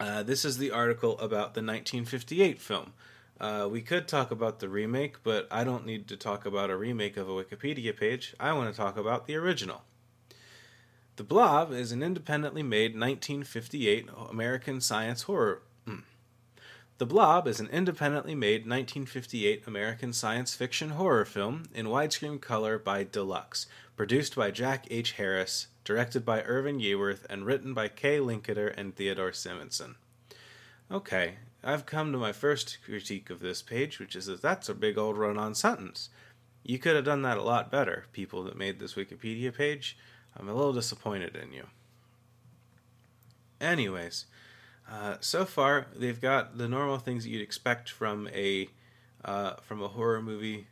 Uh, 0.00 0.22
this 0.22 0.44
is 0.44 0.58
the 0.58 0.70
article 0.70 1.12
about 1.14 1.54
the 1.54 1.62
1958 1.62 2.60
film. 2.60 2.92
Uh, 3.40 3.68
we 3.70 3.80
could 3.80 4.06
talk 4.06 4.30
about 4.30 4.58
the 4.58 4.68
remake, 4.68 5.22
but 5.22 5.46
I 5.50 5.64
don't 5.64 5.86
need 5.86 6.08
to 6.08 6.16
talk 6.16 6.46
about 6.46 6.70
a 6.70 6.76
remake 6.76 7.16
of 7.16 7.28
a 7.28 7.32
Wikipedia 7.32 7.96
page. 7.96 8.34
I 8.38 8.52
want 8.52 8.72
to 8.72 8.76
talk 8.76 8.96
about 8.96 9.26
the 9.26 9.36
original. 9.36 9.82
The 11.16 11.24
Blob 11.24 11.72
is 11.72 11.90
an 11.90 12.02
independently 12.02 12.62
made 12.62 12.92
1958 12.92 14.08
American 14.30 14.80
science 14.80 15.22
horror. 15.22 15.62
Hmm. 15.84 16.00
The 16.98 17.06
Blob 17.06 17.48
is 17.48 17.58
an 17.58 17.68
independently 17.68 18.36
made 18.36 18.68
1958 18.68 19.66
American 19.66 20.12
science 20.12 20.54
fiction 20.54 20.90
horror 20.90 21.24
film 21.24 21.64
in 21.74 21.86
widescreen 21.86 22.40
color 22.40 22.78
by 22.78 23.02
Deluxe, 23.02 23.66
produced 23.96 24.36
by 24.36 24.52
Jack 24.52 24.86
H. 24.90 25.12
Harris, 25.12 25.66
directed 25.88 26.22
by 26.22 26.42
Irvin 26.42 26.80
Yeaworth, 26.80 27.24
and 27.30 27.46
written 27.46 27.72
by 27.72 27.88
Kay 27.88 28.18
Linaker 28.18 28.74
and 28.76 28.94
Theodore 28.94 29.32
Simonson. 29.32 29.94
Okay, 30.92 31.36
I've 31.64 31.86
come 31.86 32.12
to 32.12 32.18
my 32.18 32.30
first 32.30 32.76
critique 32.84 33.30
of 33.30 33.40
this 33.40 33.62
page, 33.62 33.98
which 33.98 34.14
is 34.14 34.26
that 34.26 34.42
that's 34.42 34.68
a 34.68 34.74
big 34.74 34.98
old 34.98 35.16
run 35.16 35.38
on 35.38 35.54
sentence. 35.54 36.10
You 36.62 36.78
could 36.78 36.94
have 36.94 37.06
done 37.06 37.22
that 37.22 37.38
a 37.38 37.42
lot 37.42 37.70
better, 37.70 38.04
people 38.12 38.42
that 38.42 38.58
made 38.58 38.78
this 38.78 38.96
Wikipedia 38.96 39.56
page. 39.56 39.96
I'm 40.36 40.50
a 40.50 40.54
little 40.54 40.74
disappointed 40.74 41.34
in 41.34 41.54
you. 41.54 41.68
Anyways, 43.58 44.26
uh, 44.92 45.14
so 45.20 45.46
far 45.46 45.86
they've 45.96 46.20
got 46.20 46.58
the 46.58 46.68
normal 46.68 46.98
things 46.98 47.24
that 47.24 47.30
you'd 47.30 47.40
expect 47.40 47.88
from 47.88 48.28
a 48.34 48.68
uh, 49.24 49.54
from 49.62 49.82
a 49.82 49.88
horror 49.88 50.20
movie 50.20 50.66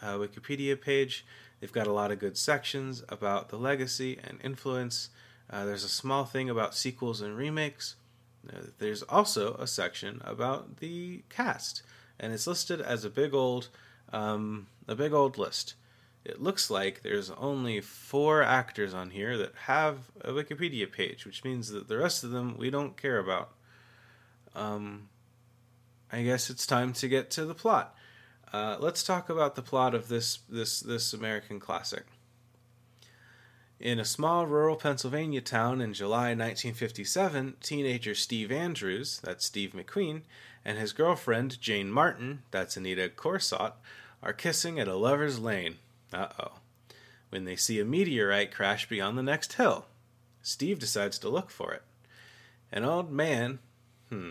uh, 0.00 0.14
Wikipedia 0.14 0.80
page. 0.80 1.26
They've 1.64 1.72
got 1.72 1.86
a 1.86 1.92
lot 1.92 2.12
of 2.12 2.18
good 2.18 2.36
sections 2.36 3.02
about 3.08 3.48
the 3.48 3.56
legacy 3.56 4.18
and 4.22 4.38
influence. 4.44 5.08
Uh, 5.48 5.64
there's 5.64 5.82
a 5.82 5.88
small 5.88 6.26
thing 6.26 6.50
about 6.50 6.74
sequels 6.74 7.22
and 7.22 7.38
remakes. 7.38 7.96
Uh, 8.46 8.64
there's 8.76 9.00
also 9.04 9.54
a 9.54 9.66
section 9.66 10.20
about 10.26 10.76
the 10.80 11.22
cast, 11.30 11.82
and 12.20 12.34
it's 12.34 12.46
listed 12.46 12.82
as 12.82 13.06
a 13.06 13.08
big 13.08 13.32
old 13.32 13.70
um, 14.12 14.66
a 14.86 14.94
big 14.94 15.14
old 15.14 15.38
list. 15.38 15.72
It 16.22 16.42
looks 16.42 16.68
like 16.68 17.00
there's 17.00 17.30
only 17.30 17.80
four 17.80 18.42
actors 18.42 18.92
on 18.92 19.08
here 19.08 19.38
that 19.38 19.54
have 19.64 20.10
a 20.20 20.32
Wikipedia 20.32 20.92
page, 20.92 21.24
which 21.24 21.44
means 21.44 21.70
that 21.70 21.88
the 21.88 21.96
rest 21.96 22.24
of 22.24 22.30
them 22.30 22.58
we 22.58 22.68
don't 22.68 22.98
care 22.98 23.18
about. 23.18 23.52
Um, 24.54 25.08
I 26.12 26.24
guess 26.24 26.50
it's 26.50 26.66
time 26.66 26.92
to 26.92 27.08
get 27.08 27.30
to 27.30 27.46
the 27.46 27.54
plot. 27.54 27.96
Uh, 28.52 28.76
let's 28.78 29.02
talk 29.02 29.28
about 29.28 29.54
the 29.54 29.62
plot 29.62 29.94
of 29.94 30.08
this 30.08 30.38
this 30.48 30.80
this 30.80 31.12
American 31.12 31.58
classic. 31.58 32.04
In 33.80 33.98
a 33.98 34.04
small 34.04 34.46
rural 34.46 34.76
Pennsylvania 34.76 35.40
town 35.40 35.80
in 35.80 35.92
July 35.92 36.28
1957, 36.28 37.56
teenager 37.60 38.14
Steve 38.14 38.52
Andrews, 38.52 39.20
that's 39.22 39.44
Steve 39.44 39.72
McQueen, 39.72 40.22
and 40.64 40.78
his 40.78 40.92
girlfriend 40.92 41.60
Jane 41.60 41.90
Martin, 41.90 42.42
that's 42.50 42.76
Anita 42.76 43.10
Corseaut, 43.14 43.72
are 44.22 44.32
kissing 44.32 44.78
at 44.78 44.88
a 44.88 44.94
lover's 44.94 45.38
lane. 45.38 45.76
Uh 46.12 46.28
oh. 46.38 46.52
When 47.30 47.44
they 47.44 47.56
see 47.56 47.80
a 47.80 47.84
meteorite 47.84 48.52
crash 48.52 48.88
beyond 48.88 49.18
the 49.18 49.22
next 49.22 49.54
hill, 49.54 49.86
Steve 50.40 50.78
decides 50.78 51.18
to 51.18 51.28
look 51.28 51.50
for 51.50 51.72
it. 51.72 51.82
An 52.70 52.84
old 52.84 53.10
man, 53.10 53.58
hmm. 54.08 54.30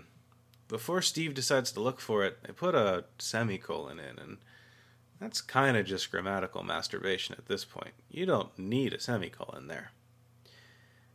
Before 0.67 1.01
Steve 1.01 1.33
decides 1.33 1.71
to 1.73 1.79
look 1.79 1.99
for 1.99 2.23
it, 2.23 2.43
they 2.43 2.53
put 2.53 2.75
a 2.75 3.05
semicolon 3.19 3.99
in, 3.99 4.17
and 4.17 4.37
that's 5.19 5.41
kind 5.41 5.77
of 5.77 5.85
just 5.85 6.09
grammatical 6.09 6.63
masturbation 6.63 7.35
at 7.37 7.47
this 7.47 7.65
point. 7.65 7.93
You 8.09 8.25
don't 8.25 8.57
need 8.57 8.93
a 8.93 8.99
semicolon 8.99 9.67
there. 9.67 9.91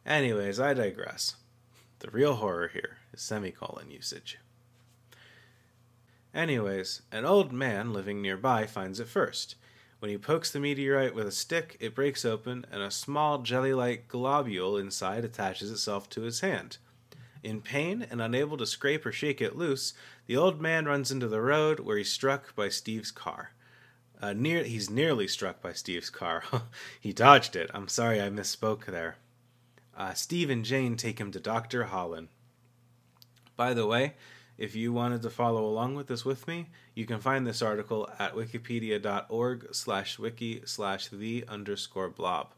Anyways, 0.06 0.60
I 0.60 0.74
digress. 0.74 1.36
The 1.98 2.10
real 2.10 2.36
horror 2.36 2.68
here 2.68 2.98
is 3.12 3.20
semicolon 3.20 3.90
usage. 3.90 4.38
Anyways, 6.34 7.02
an 7.10 7.24
old 7.24 7.52
man 7.52 7.92
living 7.92 8.22
nearby 8.22 8.66
finds 8.66 9.00
it 9.00 9.08
first. 9.08 9.56
When 9.98 10.10
he 10.10 10.18
pokes 10.18 10.50
the 10.50 10.60
meteorite 10.60 11.14
with 11.14 11.26
a 11.26 11.32
stick, 11.32 11.76
it 11.80 11.94
breaks 11.94 12.24
open, 12.24 12.64
and 12.70 12.82
a 12.82 12.90
small 12.90 13.38
jelly 13.38 13.74
like 13.74 14.06
globule 14.06 14.76
inside 14.76 15.24
attaches 15.24 15.72
itself 15.72 16.08
to 16.10 16.22
his 16.22 16.40
hand. 16.40 16.78
In 17.48 17.62
pain 17.62 18.06
and 18.10 18.20
unable 18.20 18.58
to 18.58 18.66
scrape 18.66 19.06
or 19.06 19.10
shake 19.10 19.40
it 19.40 19.56
loose, 19.56 19.94
the 20.26 20.36
old 20.36 20.60
man 20.60 20.84
runs 20.84 21.10
into 21.10 21.28
the 21.28 21.40
road 21.40 21.80
where 21.80 21.96
he's 21.96 22.12
struck 22.12 22.54
by 22.54 22.68
Steve's 22.68 23.10
car. 23.10 23.52
Uh, 24.20 24.34
near, 24.34 24.64
he's 24.64 24.90
nearly 24.90 25.26
struck 25.26 25.62
by 25.62 25.72
Steve's 25.72 26.10
car. 26.10 26.42
he 27.00 27.14
dodged 27.14 27.56
it. 27.56 27.70
I'm 27.72 27.88
sorry 27.88 28.20
I 28.20 28.28
misspoke 28.28 28.84
there. 28.84 29.16
Uh, 29.96 30.12
Steve 30.12 30.50
and 30.50 30.62
Jane 30.62 30.98
take 30.98 31.18
him 31.18 31.32
to 31.32 31.40
Dr. 31.40 31.84
Hallen. 31.84 32.28
By 33.56 33.72
the 33.72 33.86
way, 33.86 34.16
if 34.58 34.76
you 34.76 34.92
wanted 34.92 35.22
to 35.22 35.30
follow 35.30 35.64
along 35.64 35.94
with 35.94 36.08
this 36.08 36.26
with 36.26 36.46
me, 36.46 36.68
you 36.94 37.06
can 37.06 37.18
find 37.18 37.46
this 37.46 37.62
article 37.62 38.10
at 38.18 38.34
wikipedia.org 38.34 39.68
slash 39.72 40.18
wiki 40.18 40.60
slash 40.66 41.08
the 41.08 41.46
underscore 41.48 42.10
blob. 42.10 42.52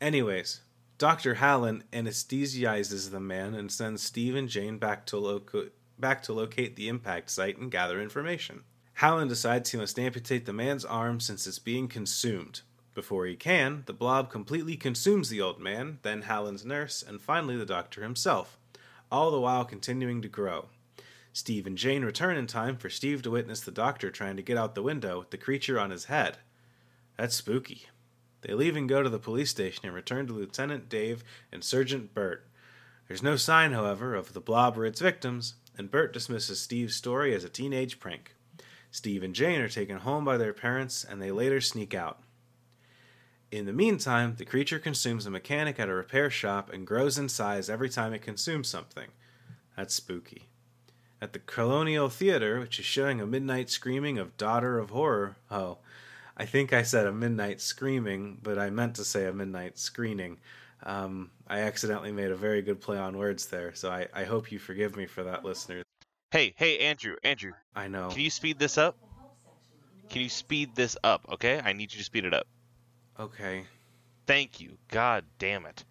Anyways, 0.00 0.62
Dr. 0.96 1.34
Hallen 1.34 1.82
anesthetizes 1.92 3.10
the 3.10 3.20
man 3.20 3.54
and 3.54 3.70
sends 3.70 4.02
Steve 4.02 4.36
and 4.36 4.48
Jane 4.48 4.78
back 4.78 5.06
to, 5.06 5.18
loco- 5.18 5.70
back 5.98 6.22
to 6.24 6.32
locate 6.32 6.76
the 6.76 6.88
impact 6.88 7.30
site 7.30 7.58
and 7.58 7.70
gather 7.70 8.00
information. 8.00 8.62
Hallen 8.94 9.26
decides 9.26 9.70
he 9.70 9.76
must 9.78 9.98
amputate 9.98 10.46
the 10.46 10.52
man's 10.52 10.84
arm 10.84 11.18
since 11.18 11.46
it's 11.48 11.58
being 11.58 11.88
consumed. 11.88 12.60
Before 12.94 13.26
he 13.26 13.34
can, 13.34 13.82
the 13.86 13.92
blob 13.92 14.30
completely 14.30 14.76
consumes 14.76 15.28
the 15.28 15.40
old 15.40 15.58
man, 15.58 15.98
then 16.02 16.22
Hallen's 16.22 16.64
nurse, 16.64 17.02
and 17.02 17.20
finally 17.20 17.56
the 17.56 17.66
doctor 17.66 18.02
himself, 18.02 18.56
all 19.10 19.32
the 19.32 19.40
while 19.40 19.64
continuing 19.64 20.22
to 20.22 20.28
grow. 20.28 20.68
Steve 21.32 21.66
and 21.66 21.76
Jane 21.76 22.04
return 22.04 22.36
in 22.36 22.46
time 22.46 22.76
for 22.76 22.88
Steve 22.88 23.20
to 23.22 23.30
witness 23.32 23.60
the 23.60 23.72
doctor 23.72 24.12
trying 24.12 24.36
to 24.36 24.42
get 24.42 24.56
out 24.56 24.76
the 24.76 24.82
window 24.82 25.18
with 25.18 25.30
the 25.30 25.36
creature 25.36 25.80
on 25.80 25.90
his 25.90 26.04
head. 26.04 26.38
That's 27.16 27.34
spooky. 27.34 27.86
They 28.44 28.52
leave 28.52 28.76
and 28.76 28.88
go 28.88 29.02
to 29.02 29.08
the 29.08 29.18
police 29.18 29.48
station 29.48 29.86
and 29.86 29.94
return 29.94 30.26
to 30.26 30.34
Lieutenant 30.34 30.90
Dave 30.90 31.24
and 31.50 31.64
Sergeant 31.64 32.12
Burt. 32.12 32.46
There's 33.08 33.22
no 33.22 33.36
sign, 33.36 33.72
however, 33.72 34.14
of 34.14 34.34
the 34.34 34.40
blob 34.40 34.76
or 34.76 34.84
its 34.84 35.00
victims, 35.00 35.54
and 35.78 35.90
Burt 35.90 36.12
dismisses 36.12 36.60
Steve's 36.60 36.94
story 36.94 37.34
as 37.34 37.42
a 37.42 37.48
teenage 37.48 37.98
prank. 37.98 38.34
Steve 38.90 39.22
and 39.22 39.34
Jane 39.34 39.60
are 39.60 39.68
taken 39.68 39.96
home 39.96 40.26
by 40.26 40.36
their 40.36 40.52
parents, 40.52 41.04
and 41.04 41.22
they 41.22 41.30
later 41.30 41.60
sneak 41.60 41.94
out. 41.94 42.22
In 43.50 43.64
the 43.64 43.72
meantime, 43.72 44.34
the 44.36 44.44
creature 44.44 44.78
consumes 44.78 45.24
a 45.24 45.30
mechanic 45.30 45.80
at 45.80 45.88
a 45.88 45.94
repair 45.94 46.28
shop 46.28 46.70
and 46.70 46.86
grows 46.86 47.16
in 47.16 47.30
size 47.30 47.70
every 47.70 47.88
time 47.88 48.12
it 48.12 48.20
consumes 48.20 48.68
something. 48.68 49.08
That's 49.74 49.94
spooky. 49.94 50.48
At 51.20 51.32
the 51.32 51.38
Colonial 51.38 52.10
Theater, 52.10 52.60
which 52.60 52.78
is 52.78 52.84
showing 52.84 53.20
a 53.20 53.26
midnight 53.26 53.70
screaming 53.70 54.18
of 54.18 54.36
Daughter 54.36 54.78
of 54.78 54.90
Horror. 54.90 55.36
Oh, 55.50 55.78
I 56.36 56.46
think 56.46 56.72
I 56.72 56.82
said 56.82 57.06
a 57.06 57.12
midnight 57.12 57.60
screaming, 57.60 58.38
but 58.42 58.58
I 58.58 58.70
meant 58.70 58.96
to 58.96 59.04
say 59.04 59.26
a 59.26 59.32
midnight 59.32 59.78
screening. 59.78 60.38
Um, 60.82 61.30
I 61.46 61.60
accidentally 61.60 62.12
made 62.12 62.30
a 62.30 62.36
very 62.36 62.60
good 62.60 62.80
play 62.80 62.98
on 62.98 63.16
words 63.16 63.46
there, 63.46 63.74
so 63.74 63.90
I, 63.90 64.08
I 64.12 64.24
hope 64.24 64.50
you 64.50 64.58
forgive 64.58 64.96
me 64.96 65.06
for 65.06 65.22
that, 65.24 65.44
listeners. 65.44 65.84
Hey, 66.30 66.52
hey, 66.56 66.78
Andrew, 66.80 67.16
Andrew, 67.22 67.52
I 67.76 67.86
know. 67.88 68.08
can 68.08 68.20
you 68.20 68.30
speed 68.30 68.58
this 68.58 68.76
up? 68.76 68.96
Can 70.08 70.22
you 70.22 70.28
speed 70.28 70.74
this 70.74 70.96
up, 71.04 71.24
okay? 71.32 71.60
I 71.64 71.72
need 71.72 71.92
you 71.92 71.98
to 71.98 72.04
speed 72.04 72.24
it 72.24 72.34
up. 72.34 72.46
Okay. 73.18 73.64
Thank 74.26 74.60
you. 74.60 74.76
God 74.88 75.24
damn 75.38 75.64
it. 75.66 75.84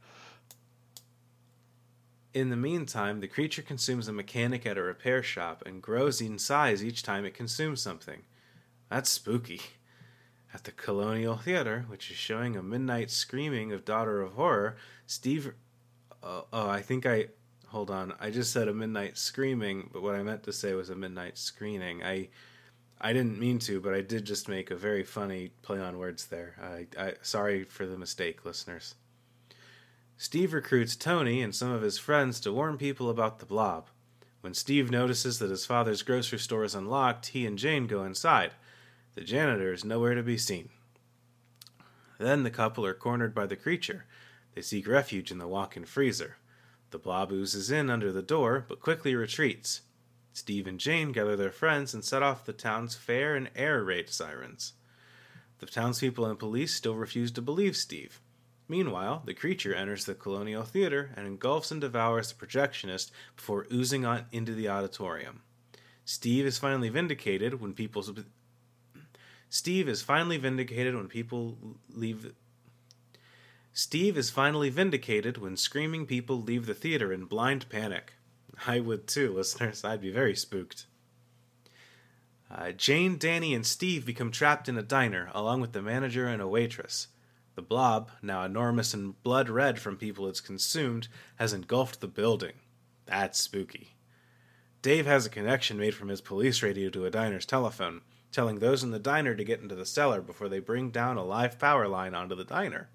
In 2.33 2.49
the 2.49 2.55
meantime, 2.55 3.19
the 3.19 3.27
creature 3.27 3.61
consumes 3.61 4.07
a 4.07 4.13
mechanic 4.13 4.65
at 4.65 4.77
a 4.77 4.81
repair 4.81 5.23
shop 5.23 5.63
and 5.65 5.81
grows 5.81 6.19
in 6.19 6.39
size 6.39 6.83
each 6.83 7.03
time 7.03 7.25
it 7.25 7.33
consumes 7.33 7.81
something. 7.81 8.23
That's 8.89 9.09
spooky. 9.09 9.61
At 10.53 10.65
the 10.65 10.71
Colonial 10.71 11.37
Theater, 11.37 11.85
which 11.87 12.11
is 12.11 12.17
showing 12.17 12.55
a 12.55 12.61
midnight 12.61 13.09
screaming 13.09 13.71
of 13.71 13.85
Daughter 13.85 14.21
of 14.21 14.33
Horror, 14.33 14.75
Steve. 15.07 15.53
Uh, 16.21 16.41
oh, 16.53 16.69
I 16.69 16.81
think 16.81 17.05
I. 17.05 17.29
Hold 17.69 17.89
on. 17.89 18.13
I 18.19 18.29
just 18.29 18.53
said 18.53 18.67
a 18.67 18.73
midnight 18.73 19.17
screaming, 19.17 19.89
but 19.91 20.03
what 20.03 20.13
I 20.13 20.21
meant 20.21 20.43
to 20.43 20.53
say 20.53 20.73
was 20.75 20.89
a 20.91 20.95
midnight 20.95 21.37
screening. 21.37 22.03
I. 22.03 22.29
I 23.01 23.11
didn't 23.11 23.39
mean 23.39 23.59
to, 23.59 23.81
but 23.81 23.93
I 23.93 23.99
did 24.01 24.23
just 24.23 24.47
make 24.47 24.71
a 24.71 24.77
very 24.77 25.03
funny 25.03 25.49
play 25.61 25.79
on 25.79 25.97
words 25.97 26.27
there. 26.27 26.55
I, 26.61 26.87
I 26.97 27.13
sorry 27.21 27.65
for 27.65 27.85
the 27.85 27.97
mistake, 27.97 28.45
listeners. 28.45 28.95
Steve 30.15 30.53
recruits 30.53 30.95
Tony 30.95 31.41
and 31.41 31.53
some 31.53 31.71
of 31.71 31.81
his 31.81 31.97
friends 31.97 32.39
to 32.41 32.53
warn 32.53 32.77
people 32.77 33.09
about 33.09 33.39
the 33.39 33.45
blob. 33.45 33.87
When 34.39 34.53
Steve 34.53 34.91
notices 34.91 35.39
that 35.39 35.49
his 35.49 35.65
father's 35.65 36.03
grocery 36.03 36.39
store 36.39 36.63
is 36.63 36.75
unlocked, 36.75 37.27
he 37.27 37.45
and 37.45 37.57
Jane 37.57 37.87
go 37.87 38.03
inside. 38.03 38.51
The 39.15 39.21
janitor 39.21 39.71
is 39.71 39.85
nowhere 39.85 40.15
to 40.15 40.23
be 40.23 40.37
seen. 40.37 40.69
Then 42.17 42.43
the 42.43 42.49
couple 42.49 42.85
are 42.85 42.93
cornered 42.93 43.35
by 43.35 43.45
the 43.45 43.55
creature. 43.55 44.05
They 44.55 44.61
seek 44.61 44.87
refuge 44.87 45.31
in 45.31 45.37
the 45.37 45.47
walk 45.47 45.77
in 45.77 45.85
freezer. 45.85 46.37
The 46.91 46.99
blob 46.99 47.31
oozes 47.31 47.69
in 47.69 47.89
under 47.89 48.11
the 48.11 48.21
door, 48.21 48.65
but 48.67 48.79
quickly 48.79 49.15
retreats. 49.15 49.81
Steve 50.31 50.65
and 50.65 50.79
Jane 50.79 51.11
gather 51.11 51.35
their 51.35 51.51
friends 51.51 51.93
and 51.93 52.03
set 52.03 52.23
off 52.23 52.45
the 52.45 52.53
town's 52.53 52.95
fair 52.95 53.35
and 53.35 53.49
air 53.55 53.83
raid 53.83 54.09
sirens. 54.09 54.73
The 55.59 55.67
townspeople 55.67 56.25
and 56.25 56.39
police 56.39 56.73
still 56.73 56.95
refuse 56.95 57.31
to 57.33 57.41
believe 57.41 57.77
Steve. 57.77 58.19
Meanwhile, 58.67 59.23
the 59.25 59.33
creature 59.33 59.75
enters 59.75 60.05
the 60.05 60.15
Colonial 60.15 60.63
Theater 60.63 61.11
and 61.15 61.27
engulfs 61.27 61.69
and 61.69 61.79
devours 61.79 62.31
the 62.31 62.45
projectionist 62.45 63.11
before 63.35 63.67
oozing 63.71 64.05
on 64.05 64.25
into 64.31 64.55
the 64.55 64.69
auditorium. 64.69 65.41
Steve 66.05 66.45
is 66.45 66.57
finally 66.57 66.89
vindicated 66.89 67.61
when 67.61 67.73
people 67.73 68.01
Steve 69.53 69.87
is 69.87 70.01
finally 70.01 70.37
vindicated 70.37 70.95
when 70.95 71.07
people 71.07 71.59
leave 71.87 72.33
Steve 73.71 74.17
is 74.17 74.31
finally 74.31 74.71
vindicated 74.71 75.37
when 75.37 75.55
screaming 75.55 76.07
people 76.07 76.41
leave 76.41 76.65
the 76.65 76.73
theater 76.73 77.13
in 77.13 77.25
blind 77.25 77.69
panic. 77.69 78.13
I 78.65 78.79
would 78.79 79.05
too, 79.05 79.31
listeners. 79.31 79.83
I'd 79.83 80.01
be 80.01 80.09
very 80.09 80.35
spooked. 80.35 80.87
Uh, 82.49 82.71
Jane, 82.71 83.19
Danny, 83.19 83.53
and 83.53 83.63
Steve 83.63 84.07
become 84.07 84.31
trapped 84.31 84.67
in 84.67 84.75
a 84.75 84.81
diner, 84.81 85.29
along 85.35 85.61
with 85.61 85.73
the 85.73 85.83
manager 85.83 86.27
and 86.27 86.41
a 86.41 86.47
waitress. 86.47 87.09
The 87.53 87.61
blob, 87.61 88.09
now 88.23 88.43
enormous 88.43 88.91
and 88.95 89.21
blood 89.21 89.49
red 89.49 89.77
from 89.77 89.97
people 89.97 90.27
it's 90.27 90.41
consumed, 90.41 91.09
has 91.35 91.53
engulfed 91.53 92.01
the 92.01 92.07
building. 92.07 92.53
That's 93.05 93.39
spooky. 93.39 93.97
Dave 94.81 95.05
has 95.05 95.27
a 95.27 95.29
connection 95.29 95.77
made 95.77 95.93
from 95.93 96.07
his 96.07 96.21
police 96.21 96.63
radio 96.63 96.89
to 96.89 97.05
a 97.05 97.11
diner's 97.11 97.45
telephone, 97.45 98.01
telling 98.33 98.59
those 98.59 98.83
in 98.83 98.91
the 98.91 98.99
diner 98.99 99.35
to 99.35 99.43
get 99.43 99.61
into 99.61 99.75
the 99.75 99.85
cellar 99.85 100.21
before 100.21 100.49
they 100.49 100.59
bring 100.59 100.89
down 100.89 101.15
a 101.15 101.23
live 101.23 101.57
power 101.59 101.87
line 101.87 102.13
onto 102.13 102.35
the 102.35 102.43
diner. 102.43 102.89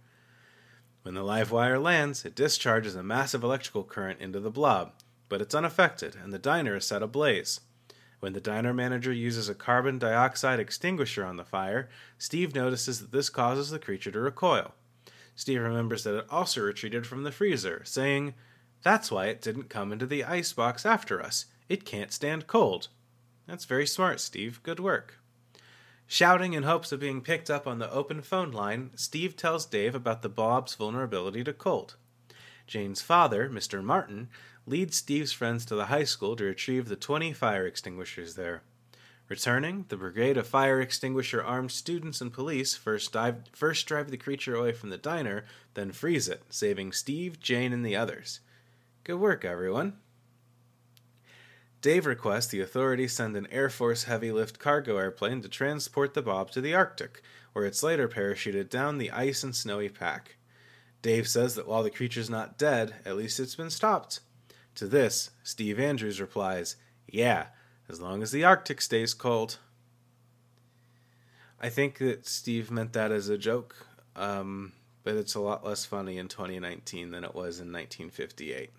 When 1.02 1.14
the 1.14 1.22
live 1.22 1.50
wire 1.50 1.78
lands, 1.78 2.24
it 2.24 2.34
discharges 2.34 2.94
a 2.94 3.02
massive 3.02 3.42
electrical 3.42 3.84
current 3.84 4.20
into 4.20 4.40
the 4.40 4.50
blob, 4.50 4.92
but 5.28 5.40
it's 5.40 5.54
unaffected, 5.54 6.16
and 6.16 6.32
the 6.32 6.38
diner 6.38 6.76
is 6.76 6.86
set 6.86 7.02
ablaze. 7.02 7.60
When 8.20 8.32
the 8.32 8.40
diner 8.40 8.74
manager 8.74 9.12
uses 9.12 9.48
a 9.48 9.54
carbon 9.54 9.98
dioxide 9.98 10.58
extinguisher 10.58 11.24
on 11.24 11.36
the 11.36 11.44
fire, 11.44 11.88
Steve 12.18 12.54
notices 12.54 13.00
that 13.00 13.12
this 13.12 13.30
causes 13.30 13.70
the 13.70 13.78
creature 13.78 14.10
to 14.10 14.20
recoil. 14.20 14.74
Steve 15.36 15.62
remembers 15.62 16.02
that 16.02 16.18
it 16.18 16.26
also 16.28 16.60
retreated 16.62 17.06
from 17.06 17.22
the 17.22 17.30
freezer, 17.30 17.82
saying, 17.84 18.34
That's 18.82 19.12
why 19.12 19.26
it 19.26 19.40
didn't 19.40 19.70
come 19.70 19.92
into 19.92 20.04
the 20.04 20.24
ice 20.24 20.52
box 20.52 20.84
after 20.84 21.22
us. 21.22 21.46
It 21.68 21.84
can't 21.84 22.12
stand 22.12 22.48
cold. 22.48 22.88
That's 23.46 23.64
very 23.64 23.86
smart, 23.86 24.18
Steve. 24.18 24.60
Good 24.64 24.80
work. 24.80 25.17
Shouting 26.10 26.54
in 26.54 26.62
hopes 26.62 26.90
of 26.90 27.00
being 27.00 27.20
picked 27.20 27.50
up 27.50 27.66
on 27.66 27.80
the 27.80 27.92
open 27.92 28.22
phone 28.22 28.50
line, 28.50 28.92
Steve 28.96 29.36
tells 29.36 29.66
Dave 29.66 29.94
about 29.94 30.22
the 30.22 30.30
Bob's 30.30 30.74
vulnerability 30.74 31.44
to 31.44 31.52
cold. 31.52 31.96
Jane's 32.66 33.02
father, 33.02 33.50
Mr. 33.50 33.84
Martin, 33.84 34.30
leads 34.64 34.96
Steve's 34.96 35.32
friends 35.32 35.66
to 35.66 35.74
the 35.74 35.86
high 35.86 36.04
school 36.04 36.34
to 36.36 36.44
retrieve 36.44 36.88
the 36.88 36.96
20 36.96 37.34
fire 37.34 37.66
extinguishers 37.66 38.36
there. 38.36 38.62
Returning, 39.28 39.84
the 39.90 39.98
brigade 39.98 40.38
of 40.38 40.46
fire 40.46 40.80
extinguisher 40.80 41.44
armed 41.44 41.72
students 41.72 42.22
and 42.22 42.32
police 42.32 42.74
first, 42.74 43.12
dive, 43.12 43.42
first 43.52 43.86
drive 43.86 44.10
the 44.10 44.16
creature 44.16 44.54
away 44.54 44.72
from 44.72 44.88
the 44.88 44.96
diner, 44.96 45.44
then 45.74 45.92
freeze 45.92 46.26
it, 46.26 46.42
saving 46.48 46.92
Steve, 46.92 47.38
Jane, 47.38 47.74
and 47.74 47.84
the 47.84 47.96
others. 47.96 48.40
Good 49.04 49.16
work, 49.20 49.44
everyone. 49.44 49.98
Dave 51.80 52.06
requests 52.06 52.48
the 52.48 52.60
authorities 52.60 53.12
send 53.12 53.36
an 53.36 53.46
Air 53.52 53.70
Force 53.70 54.04
heavy 54.04 54.32
lift 54.32 54.58
cargo 54.58 54.96
airplane 54.96 55.42
to 55.42 55.48
transport 55.48 56.14
the 56.14 56.22
Bob 56.22 56.50
to 56.50 56.60
the 56.60 56.74
Arctic, 56.74 57.22
where 57.52 57.64
it's 57.64 57.84
later 57.84 58.08
parachuted 58.08 58.68
down 58.68 58.98
the 58.98 59.12
ice 59.12 59.44
and 59.44 59.54
snowy 59.54 59.88
pack. 59.88 60.36
Dave 61.02 61.28
says 61.28 61.54
that 61.54 61.68
while 61.68 61.84
the 61.84 61.90
creature's 61.90 62.28
not 62.28 62.58
dead, 62.58 62.96
at 63.04 63.16
least 63.16 63.38
it's 63.38 63.54
been 63.54 63.70
stopped. 63.70 64.18
To 64.74 64.88
this, 64.88 65.30
Steve 65.44 65.78
Andrews 65.78 66.20
replies, 66.20 66.74
Yeah, 67.06 67.46
as 67.88 68.00
long 68.00 68.22
as 68.22 68.32
the 68.32 68.44
Arctic 68.44 68.80
stays 68.80 69.14
cold. 69.14 69.58
I 71.60 71.68
think 71.68 71.98
that 71.98 72.26
Steve 72.26 72.72
meant 72.72 72.92
that 72.94 73.12
as 73.12 73.28
a 73.28 73.38
joke, 73.38 73.86
um, 74.16 74.72
but 75.04 75.14
it's 75.14 75.36
a 75.36 75.40
lot 75.40 75.64
less 75.64 75.84
funny 75.84 76.18
in 76.18 76.26
2019 76.26 77.12
than 77.12 77.22
it 77.22 77.34
was 77.34 77.60
in 77.60 77.72
1958. 77.72 78.70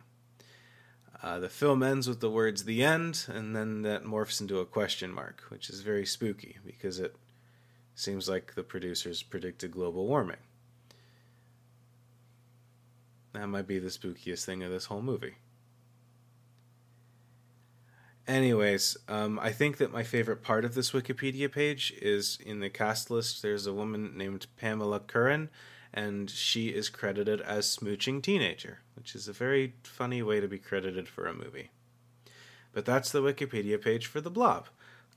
Uh, 1.21 1.39
the 1.39 1.49
film 1.49 1.83
ends 1.83 2.07
with 2.07 2.21
the 2.21 2.29
words 2.29 2.63
"the 2.63 2.83
end," 2.83 3.25
and 3.27 3.55
then 3.55 3.81
that 3.81 4.05
morphs 4.05 4.39
into 4.39 4.59
a 4.59 4.65
question 4.65 5.11
mark, 5.11 5.43
which 5.49 5.69
is 5.69 5.81
very 5.81 6.05
spooky 6.05 6.57
because 6.65 6.97
it 6.99 7.15
seems 7.93 8.29
like 8.29 8.55
the 8.55 8.63
producers 8.63 9.21
predicted 9.21 9.71
global 9.71 10.07
warming. 10.07 10.37
That 13.33 13.47
might 13.47 13.67
be 13.67 13.79
the 13.79 13.89
spookiest 13.89 14.45
thing 14.45 14.63
of 14.63 14.71
this 14.71 14.85
whole 14.85 15.01
movie. 15.01 15.35
Anyways, 18.29 18.95
um, 19.07 19.39
I 19.39 19.51
think 19.51 19.77
that 19.77 19.91
my 19.91 20.03
favorite 20.03 20.43
part 20.43 20.63
of 20.63 20.75
this 20.75 20.91
Wikipedia 20.91 21.51
page 21.51 21.91
is 21.99 22.37
in 22.45 22.59
the 22.59 22.69
cast 22.69 23.09
list. 23.09 23.41
There's 23.41 23.65
a 23.65 23.73
woman 23.73 24.15
named 24.15 24.45
Pamela 24.55 24.99
Curran, 24.99 25.49
and 25.91 26.29
she 26.29 26.69
is 26.69 26.89
credited 26.89 27.41
as 27.41 27.65
Smooching 27.65 28.21
Teenager, 28.21 28.79
which 28.99 29.15
is 29.15 29.27
a 29.27 29.33
very 29.33 29.73
funny 29.83 30.21
way 30.21 30.41
to 30.41 30.47
be 30.47 30.59
credited 30.59 31.07
for 31.07 31.25
a 31.25 31.33
movie. 31.33 31.71
But 32.73 32.85
that's 32.85 33.11
the 33.11 33.21
Wikipedia 33.21 33.81
page 33.81 34.05
for 34.05 34.21
The 34.21 34.29
Blob. 34.29 34.67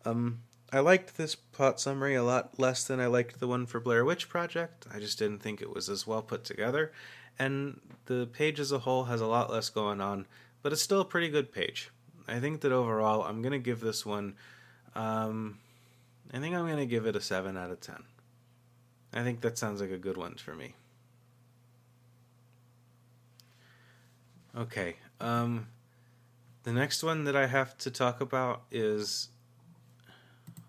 Um, 0.04 0.42
I 0.72 0.78
liked 0.78 1.16
this 1.16 1.34
plot 1.34 1.80
summary 1.80 2.14
a 2.14 2.22
lot 2.22 2.58
less 2.58 2.84
than 2.84 3.00
I 3.00 3.06
liked 3.06 3.40
the 3.40 3.48
one 3.48 3.66
for 3.66 3.80
Blair 3.80 4.04
Witch 4.04 4.28
Project. 4.28 4.86
I 4.92 5.00
just 5.00 5.18
didn't 5.18 5.40
think 5.40 5.60
it 5.60 5.74
was 5.74 5.88
as 5.88 6.06
well 6.06 6.22
put 6.22 6.44
together. 6.44 6.92
And 7.38 7.80
the 8.06 8.26
page 8.32 8.60
as 8.60 8.72
a 8.72 8.78
whole 8.78 9.04
has 9.04 9.20
a 9.20 9.26
lot 9.26 9.50
less 9.50 9.68
going 9.68 10.00
on, 10.00 10.26
but 10.62 10.72
it's 10.72 10.80
still 10.80 11.00
a 11.00 11.04
pretty 11.04 11.28
good 11.28 11.52
page. 11.52 11.90
I 12.28 12.38
think 12.38 12.60
that 12.60 12.72
overall, 12.72 13.22
I'm 13.24 13.42
going 13.42 13.52
to 13.52 13.58
give 13.58 13.80
this 13.80 14.06
one, 14.06 14.36
um, 14.94 15.58
I 16.32 16.38
think 16.38 16.54
I'm 16.54 16.66
going 16.66 16.78
to 16.78 16.86
give 16.86 17.04
it 17.04 17.16
a 17.16 17.20
7 17.20 17.56
out 17.56 17.70
of 17.70 17.80
10. 17.80 17.96
I 19.12 19.24
think 19.24 19.40
that 19.40 19.58
sounds 19.58 19.80
like 19.80 19.90
a 19.90 19.98
good 19.98 20.16
one 20.16 20.36
for 20.36 20.54
me. 20.54 20.74
Okay. 24.56 24.96
Um, 25.20 25.68
the 26.64 26.72
next 26.72 27.02
one 27.02 27.24
that 27.24 27.36
I 27.36 27.46
have 27.46 27.76
to 27.78 27.90
talk 27.90 28.20
about 28.20 28.62
is. 28.70 29.28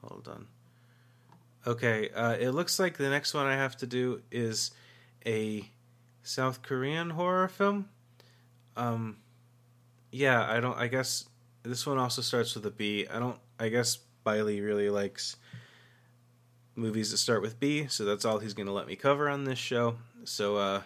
Hold 0.02 0.28
on. 0.28 0.48
Okay. 1.66 2.10
Uh, 2.10 2.36
it 2.40 2.52
looks 2.52 2.80
like 2.80 2.98
the 2.98 3.10
next 3.10 3.34
one 3.34 3.46
I 3.46 3.56
have 3.56 3.78
to 3.78 3.88
do 3.88 4.22
is 4.32 4.72
a 5.26 5.70
South 6.24 6.62
Korean 6.62 7.12
horror 7.12 7.48
film. 7.48 7.90
Um, 8.76 9.18
yeah, 10.12 10.50
I 10.50 10.60
don't. 10.60 10.78
I 10.78 10.88
guess 10.88 11.26
this 11.64 11.86
one 11.86 11.98
also 11.98 12.22
starts 12.22 12.56
with 12.56 12.66
a 12.66 12.72
B. 12.72 13.08
I 13.12 13.20
don't. 13.20 13.38
I 13.60 13.70
guess 13.70 14.00
Biley 14.26 14.64
really 14.64 14.90
likes 14.90 15.36
movies 16.76 17.12
that 17.12 17.18
start 17.18 17.42
with 17.42 17.60
B, 17.60 17.88
so 17.88 18.06
that's 18.06 18.26
all 18.26 18.40
he's 18.40 18.54
going 18.54 18.68
to 18.68 18.74
let 18.74 18.88
me 18.88 18.96
cover 18.96 19.30
on 19.30 19.44
this 19.44 19.60
show. 19.60 19.96
So, 20.24 20.58
uh, 20.58 20.82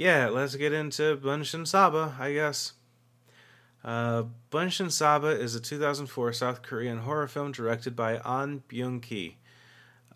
yeah, 0.00 0.30
let's 0.30 0.56
get 0.56 0.72
into 0.72 1.14
Bunshin 1.18 1.66
Saba, 1.66 2.16
I 2.18 2.32
guess. 2.32 2.72
Uh, 3.84 4.22
Bunshin 4.50 4.90
Saba 4.90 5.26
is 5.26 5.54
a 5.54 5.60
2004 5.60 6.32
South 6.32 6.62
Korean 6.62 7.00
horror 7.00 7.28
film 7.28 7.52
directed 7.52 7.94
by 7.94 8.12
An 8.24 8.62
Byung 8.66 9.02
Ki. 9.02 9.36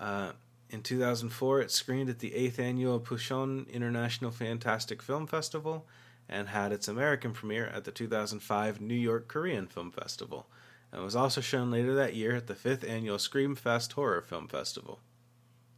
Uh, 0.01 0.33
in 0.71 0.81
2004, 0.81 1.61
it 1.61 1.71
screened 1.71 2.09
at 2.09 2.21
the 2.21 2.31
8th 2.31 2.59
annual 2.59 2.99
Busan 2.99 3.71
International 3.71 4.31
Fantastic 4.31 5.03
Film 5.03 5.27
Festival 5.27 5.85
and 6.31 6.49
had 6.49 6.73
its 6.73 6.89
American 6.89 7.33
premiere 7.33 7.67
at 7.67 7.85
the 7.85 7.91
2005 7.91 8.81
New 8.81 8.95
York 8.95 9.29
Korean 9.29 9.67
Film 9.67 9.91
Festival 9.91 10.47
and 10.93 11.05
was 11.05 11.15
also 11.15 11.43
shown 11.43 11.71
later 11.71 11.95
that 11.95 12.15
year 12.15 12.35
at 12.35 12.47
the 12.47 12.55
fifth 12.55 12.85
annual 12.85 13.19
Screamfest 13.19 13.93
Horror 13.93 14.23
Film 14.23 14.49
Festival. 14.49 15.01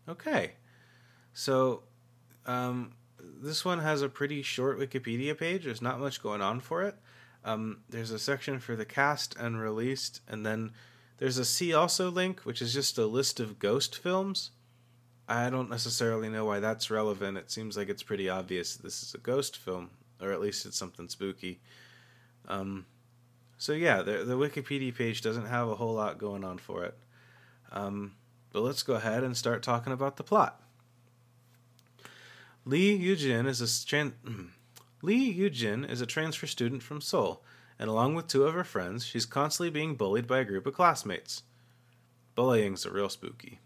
Okay, 0.08 0.52
so 1.34 1.82
um, 2.46 2.92
this 3.40 3.64
one 3.64 3.80
has 3.80 4.02
a 4.02 4.08
pretty 4.08 4.42
short 4.42 4.78
Wikipedia 4.78 5.36
page. 5.36 5.64
There's 5.64 5.82
not 5.82 6.00
much 6.00 6.22
going 6.22 6.40
on 6.40 6.60
for 6.60 6.82
it. 6.82 6.96
Um, 7.44 7.78
there's 7.88 8.10
a 8.10 8.18
section 8.18 8.58
for 8.58 8.74
the 8.74 8.84
cast 8.84 9.36
and 9.36 9.60
released, 9.60 10.20
and 10.26 10.44
then 10.44 10.72
there's 11.18 11.38
a 11.38 11.44
see 11.44 11.72
also 11.72 12.10
link, 12.10 12.40
which 12.40 12.60
is 12.60 12.74
just 12.74 12.98
a 12.98 13.06
list 13.06 13.40
of 13.40 13.58
ghost 13.58 13.96
films. 13.96 14.50
I 15.28 15.50
don't 15.50 15.70
necessarily 15.70 16.28
know 16.28 16.44
why 16.44 16.60
that's 16.60 16.90
relevant. 16.90 17.38
It 17.38 17.50
seems 17.50 17.76
like 17.76 17.88
it's 17.88 18.02
pretty 18.02 18.28
obvious 18.28 18.76
this 18.76 19.02
is 19.02 19.14
a 19.14 19.18
ghost 19.18 19.56
film, 19.56 19.90
or 20.20 20.32
at 20.32 20.40
least 20.40 20.66
it's 20.66 20.76
something 20.76 21.08
spooky. 21.08 21.60
Um, 22.48 22.86
so 23.58 23.72
yeah, 23.72 24.02
the, 24.02 24.24
the 24.24 24.36
Wikipedia 24.36 24.94
page 24.94 25.22
doesn't 25.22 25.46
have 25.46 25.68
a 25.68 25.76
whole 25.76 25.94
lot 25.94 26.18
going 26.18 26.44
on 26.44 26.58
for 26.58 26.84
it. 26.84 26.96
Um, 27.72 28.14
but 28.52 28.62
let's 28.62 28.82
go 28.82 28.94
ahead 28.94 29.24
and 29.24 29.36
start 29.36 29.62
talking 29.62 29.92
about 29.92 30.16
the 30.16 30.22
plot. 30.22 30.60
Lee 32.68 32.98
Yujin 32.98 33.46
is 33.46 33.60
a 33.60 33.64
tran- 33.64 34.14
Lee 35.00 35.32
Yujin 35.32 35.88
is 35.88 36.00
a 36.00 36.06
transfer 36.06 36.48
student 36.48 36.82
from 36.82 37.00
Seoul, 37.00 37.44
and 37.78 37.88
along 37.88 38.16
with 38.16 38.26
two 38.26 38.42
of 38.42 38.54
her 38.54 38.64
friends, 38.64 39.06
she's 39.06 39.24
constantly 39.24 39.70
being 39.70 39.94
bullied 39.94 40.26
by 40.26 40.40
a 40.40 40.44
group 40.44 40.66
of 40.66 40.74
classmates. 40.74 41.44
Bullying's 42.36 42.84
a 42.84 42.90
real 42.90 43.08
spooky. 43.08 43.60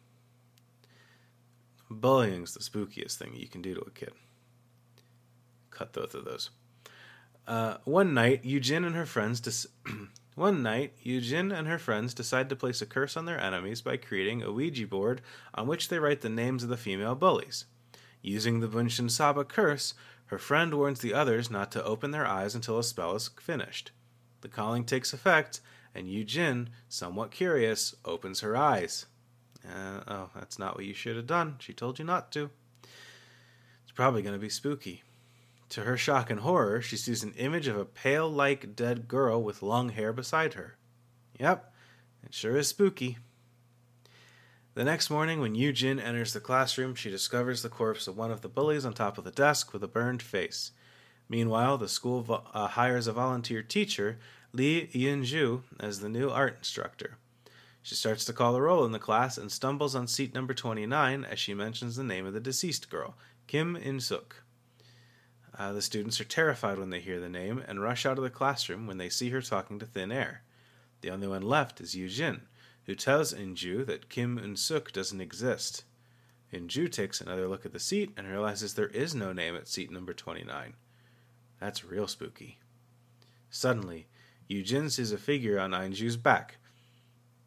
Bullying's 1.90 2.52
the 2.52 2.60
spookiest 2.60 3.16
thing 3.16 3.32
you 3.34 3.48
can 3.48 3.62
do 3.62 3.72
to 3.72 3.80
a 3.80 3.90
kid. 3.90 4.12
Cut 5.70 5.94
both 5.94 6.14
of 6.14 6.26
those. 6.26 6.50
Uh, 7.48 7.78
one 7.84 8.12
night, 8.12 8.44
Eugene 8.44 8.84
and 8.84 8.94
her 8.94 9.06
friends 9.06 9.40
dis- 9.40 9.66
one 10.34 10.62
night, 10.62 10.92
Eugene 11.02 11.52
and 11.52 11.66
her 11.66 11.78
friends 11.78 12.12
decide 12.12 12.50
to 12.50 12.54
place 12.54 12.82
a 12.82 12.86
curse 12.86 13.16
on 13.16 13.24
their 13.24 13.40
enemies 13.40 13.80
by 13.80 13.96
creating 13.96 14.42
a 14.42 14.52
Ouija 14.52 14.86
board 14.86 15.22
on 15.54 15.66
which 15.66 15.88
they 15.88 15.98
write 15.98 16.20
the 16.20 16.28
names 16.28 16.62
of 16.62 16.68
the 16.68 16.76
female 16.76 17.14
bullies. 17.14 17.64
Using 18.22 18.60
the 18.60 18.68
Bunshin 18.68 19.10
Saba 19.10 19.44
curse, 19.44 19.94
her 20.26 20.38
friend 20.38 20.74
warns 20.74 21.00
the 21.00 21.14
others 21.14 21.50
not 21.50 21.72
to 21.72 21.84
open 21.84 22.10
their 22.10 22.26
eyes 22.26 22.54
until 22.54 22.78
a 22.78 22.84
spell 22.84 23.16
is 23.16 23.30
finished. 23.40 23.90
The 24.42 24.48
calling 24.48 24.84
takes 24.84 25.12
effect, 25.12 25.60
and 25.94 26.08
Eugene, 26.08 26.70
somewhat 26.88 27.30
curious, 27.30 27.94
opens 28.04 28.40
her 28.40 28.56
eyes. 28.56 29.06
Uh, 29.66 30.00
oh, 30.06 30.30
that's 30.34 30.58
not 30.58 30.76
what 30.76 30.84
you 30.84 30.94
should 30.94 31.16
have 31.16 31.26
done. 31.26 31.56
She 31.58 31.72
told 31.72 31.98
you 31.98 32.04
not 32.04 32.30
to. 32.32 32.50
It's 32.82 33.92
probably 33.92 34.22
going 34.22 34.34
to 34.34 34.38
be 34.38 34.48
spooky. 34.48 35.02
To 35.70 35.82
her 35.82 35.96
shock 35.96 36.30
and 36.30 36.40
horror, 36.40 36.80
she 36.80 36.96
sees 36.96 37.22
an 37.22 37.34
image 37.34 37.68
of 37.68 37.76
a 37.76 37.84
pale 37.84 38.30
like 38.30 38.74
dead 38.74 39.08
girl 39.08 39.42
with 39.42 39.62
long 39.62 39.90
hair 39.90 40.12
beside 40.12 40.54
her. 40.54 40.76
Yep, 41.38 41.72
it 42.24 42.34
sure 42.34 42.56
is 42.56 42.68
spooky. 42.68 43.18
The 44.74 44.84
next 44.84 45.10
morning, 45.10 45.40
when 45.40 45.56
Yujin 45.56 46.00
enters 46.00 46.32
the 46.32 46.38
classroom, 46.38 46.94
she 46.94 47.10
discovers 47.10 47.62
the 47.62 47.68
corpse 47.68 48.06
of 48.06 48.16
one 48.16 48.30
of 48.30 48.40
the 48.40 48.48
bullies 48.48 48.84
on 48.84 48.92
top 48.92 49.18
of 49.18 49.24
the 49.24 49.32
desk 49.32 49.72
with 49.72 49.82
a 49.82 49.88
burned 49.88 50.22
face. 50.22 50.70
Meanwhile, 51.28 51.78
the 51.78 51.88
school 51.88 52.22
vo- 52.22 52.44
uh, 52.54 52.68
hires 52.68 53.08
a 53.08 53.12
volunteer 53.12 53.64
teacher, 53.64 54.20
Li 54.52 54.88
Yinju, 54.94 55.62
as 55.80 55.98
the 55.98 56.08
new 56.08 56.30
art 56.30 56.58
instructor. 56.58 57.18
She 57.82 57.96
starts 57.96 58.24
to 58.26 58.32
call 58.32 58.52
the 58.52 58.62
roll 58.62 58.84
in 58.84 58.92
the 58.92 59.00
class 59.00 59.36
and 59.36 59.50
stumbles 59.50 59.96
on 59.96 60.06
seat 60.06 60.34
number 60.34 60.54
29 60.54 61.24
as 61.24 61.40
she 61.40 61.52
mentions 61.52 61.96
the 61.96 62.04
name 62.04 62.24
of 62.24 62.32
the 62.32 62.40
deceased 62.40 62.88
girl, 62.90 63.16
Kim 63.48 63.74
In 63.74 63.98
Suk. 63.98 64.44
Uh, 65.58 65.72
the 65.72 65.82
students 65.82 66.20
are 66.20 66.24
terrified 66.24 66.78
when 66.78 66.90
they 66.90 67.00
hear 67.00 67.18
the 67.18 67.28
name 67.28 67.62
and 67.66 67.82
rush 67.82 68.06
out 68.06 68.18
of 68.18 68.24
the 68.24 68.30
classroom 68.30 68.86
when 68.86 68.98
they 68.98 69.08
see 69.08 69.30
her 69.30 69.42
talking 69.42 69.80
to 69.80 69.86
thin 69.86 70.12
air. 70.12 70.42
The 71.00 71.10
only 71.10 71.26
one 71.26 71.42
left 71.42 71.80
is 71.80 71.96
Yu 71.96 72.08
Jin, 72.08 72.42
who 72.90 72.96
tells 72.96 73.32
Inju 73.32 73.86
that 73.86 74.08
Kim 74.08 74.36
Un 74.36 74.56
Suk 74.56 74.90
doesn't 74.90 75.20
exist. 75.20 75.84
Inju 76.52 76.90
takes 76.90 77.20
another 77.20 77.46
look 77.46 77.64
at 77.64 77.72
the 77.72 77.78
seat 77.78 78.12
and 78.16 78.26
realizes 78.26 78.74
there 78.74 78.88
is 78.88 79.14
no 79.14 79.32
name 79.32 79.54
at 79.54 79.68
seat 79.68 79.92
number 79.92 80.12
29. 80.12 80.74
That's 81.60 81.84
real 81.84 82.08
spooky. 82.08 82.58
Suddenly, 83.48 84.08
Yujin 84.50 84.90
sees 84.90 85.12
a 85.12 85.18
figure 85.18 85.60
on 85.60 85.70
Inju's 85.70 86.16
back. 86.16 86.58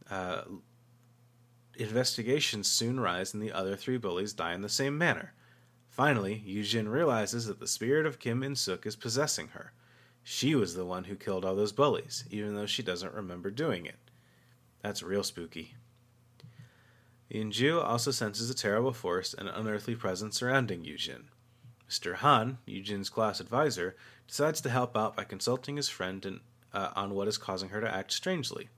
Uh, 0.09 0.43
investigations 1.75 2.69
soon 2.69 2.97
rise, 2.97 3.33
and 3.33 3.43
the 3.43 3.51
other 3.51 3.75
three 3.75 3.97
bullies 3.97 4.31
die 4.31 4.53
in 4.53 4.61
the 4.61 4.69
same 4.69 4.97
manner. 4.97 5.33
Finally, 5.89 6.41
Yujin 6.47 6.89
realizes 6.89 7.47
that 7.47 7.59
the 7.59 7.67
spirit 7.67 8.05
of 8.05 8.17
Kim 8.17 8.43
In 8.43 8.55
Suk 8.55 8.85
is 8.85 8.95
possessing 8.95 9.49
her. 9.49 9.73
She 10.23 10.55
was 10.55 10.73
the 10.73 10.85
one 10.85 11.03
who 11.03 11.17
killed 11.17 11.43
all 11.43 11.57
those 11.57 11.73
bullies, 11.73 12.23
even 12.31 12.55
though 12.55 12.65
she 12.65 12.81
doesn't 12.81 13.13
remember 13.13 13.51
doing 13.51 13.85
it. 13.85 13.97
That's 14.83 15.01
real 15.01 15.23
spooky. 15.23 15.75
Yinju 17.33 17.83
also 17.83 18.11
senses 18.11 18.49
a 18.49 18.53
terrible 18.53 18.93
force 18.93 19.33
and 19.33 19.49
unearthly 19.49 19.95
presence 19.95 20.37
surrounding 20.37 20.83
Yujin. 20.83 21.23
Mr. 21.89 22.15
Han, 22.15 22.59
Yujin's 22.67 23.09
class 23.09 23.39
advisor, 23.39 23.95
decides 24.27 24.61
to 24.61 24.69
help 24.69 24.95
out 24.95 25.15
by 25.15 25.23
consulting 25.23 25.77
his 25.77 25.89
friend 25.89 26.25
in, 26.25 26.39
uh, 26.73 26.91
on 26.95 27.15
what 27.15 27.27
is 27.27 27.37
causing 27.37 27.69
her 27.69 27.81
to 27.81 27.91
act 27.91 28.11
strangely. 28.11 28.69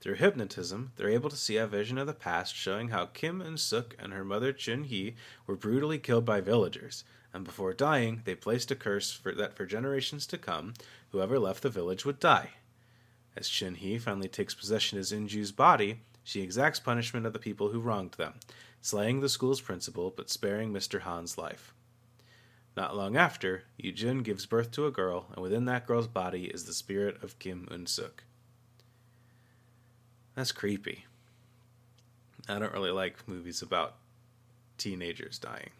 Through 0.00 0.14
hypnotism, 0.14 0.92
they're 0.96 1.08
able 1.08 1.30
to 1.30 1.36
see 1.36 1.56
a 1.56 1.66
vision 1.66 1.98
of 1.98 2.06
the 2.06 2.14
past 2.14 2.54
showing 2.54 2.88
how 2.88 3.06
Kim 3.06 3.40
and 3.40 3.58
Suk 3.58 3.94
and 3.98 4.12
her 4.12 4.24
mother 4.24 4.52
Chun 4.52 4.84
Hee 4.84 5.14
were 5.46 5.56
brutally 5.56 5.98
killed 5.98 6.24
by 6.24 6.40
villagers, 6.40 7.04
and 7.32 7.44
before 7.44 7.72
dying, 7.72 8.22
they 8.24 8.34
placed 8.34 8.70
a 8.70 8.76
curse 8.76 9.12
for 9.12 9.32
that 9.32 9.54
for 9.54 9.66
generations 9.66 10.26
to 10.28 10.38
come, 10.38 10.74
whoever 11.10 11.38
left 11.38 11.62
the 11.62 11.70
village 11.70 12.04
would 12.04 12.20
die. 12.20 12.50
As 13.36 13.48
Chun 13.48 13.74
Hee 13.74 13.98
finally 13.98 14.28
takes 14.28 14.54
possession 14.54 14.98
of 14.98 15.12
Inju's 15.12 15.52
body, 15.52 16.00
she 16.24 16.40
exacts 16.40 16.80
punishment 16.80 17.26
of 17.26 17.32
the 17.32 17.38
people 17.38 17.68
who 17.68 17.80
wronged 17.80 18.12
them, 18.12 18.34
slaying 18.80 19.20
the 19.20 19.28
school's 19.28 19.60
principal 19.60 20.12
but 20.16 20.30
sparing 20.30 20.72
Mr. 20.72 21.02
Han's 21.02 21.36
life. 21.36 21.74
Not 22.76 22.96
long 22.96 23.16
after, 23.16 23.64
Yujin 23.82 24.22
gives 24.22 24.46
birth 24.46 24.70
to 24.72 24.86
a 24.86 24.90
girl, 24.90 25.26
and 25.32 25.42
within 25.42 25.66
that 25.66 25.86
girl's 25.86 26.08
body 26.08 26.44
is 26.44 26.64
the 26.64 26.72
spirit 26.72 27.22
of 27.22 27.38
Kim 27.38 27.68
Un 27.70 27.86
Suk. 27.86 28.24
That's 30.34 30.52
creepy. 30.52 31.04
I 32.48 32.58
don't 32.58 32.72
really 32.72 32.90
like 32.90 33.26
movies 33.26 33.62
about 33.62 33.96
teenagers 34.78 35.38
dying. 35.38 35.70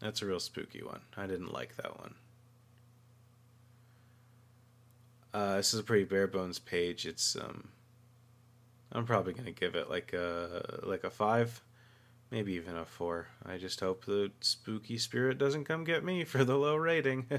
That's 0.00 0.22
a 0.22 0.26
real 0.26 0.40
spooky 0.40 0.82
one. 0.82 1.00
I 1.16 1.26
didn't 1.26 1.52
like 1.52 1.76
that 1.76 1.98
one. 1.98 2.14
Uh, 5.32 5.56
this 5.56 5.74
is 5.74 5.80
a 5.80 5.84
pretty 5.84 6.04
bare 6.04 6.26
bones 6.26 6.58
page. 6.58 7.06
It's 7.06 7.36
um, 7.36 7.68
I'm 8.92 9.04
probably 9.04 9.34
gonna 9.34 9.52
give 9.52 9.74
it 9.74 9.90
like 9.90 10.12
a 10.12 10.80
like 10.82 11.04
a 11.04 11.10
five, 11.10 11.62
maybe 12.30 12.54
even 12.54 12.76
a 12.76 12.84
four. 12.84 13.28
I 13.44 13.58
just 13.58 13.80
hope 13.80 14.04
the 14.04 14.30
spooky 14.40 14.98
spirit 14.98 15.38
doesn't 15.38 15.64
come 15.64 15.84
get 15.84 16.04
me 16.04 16.24
for 16.24 16.44
the 16.44 16.56
low 16.56 16.76
rating. 16.76 17.26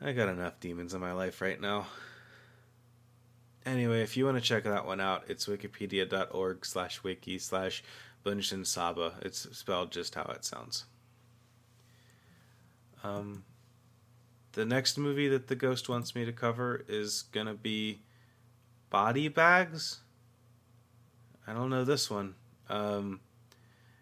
I 0.00 0.12
got 0.12 0.28
enough 0.28 0.60
demons 0.60 0.92
in 0.92 1.00
my 1.00 1.12
life 1.12 1.40
right 1.40 1.60
now. 1.60 1.86
Anyway, 3.64 4.02
if 4.02 4.16
you 4.16 4.24
want 4.24 4.36
to 4.36 4.42
check 4.42 4.64
that 4.64 4.86
one 4.86 5.00
out, 5.00 5.24
it's 5.28 5.46
wikipedia.org 5.46 6.64
slash 6.64 7.02
wiki 7.02 7.38
slash 7.38 7.82
Bunshin 8.24 8.66
Saba. 8.66 9.14
It's 9.22 9.48
spelled 9.56 9.90
just 9.90 10.14
how 10.14 10.30
it 10.34 10.44
sounds. 10.44 10.84
Um, 13.02 13.44
the 14.56 14.64
next 14.64 14.96
movie 14.96 15.28
that 15.28 15.48
the 15.48 15.54
ghost 15.54 15.86
wants 15.86 16.14
me 16.14 16.24
to 16.24 16.32
cover 16.32 16.82
is 16.88 17.24
going 17.30 17.46
to 17.46 17.52
be 17.52 18.00
Body 18.88 19.28
Bags. 19.28 20.00
I 21.46 21.52
don't 21.52 21.68
know 21.68 21.84
this 21.84 22.10
one. 22.10 22.34
Um, 22.70 23.20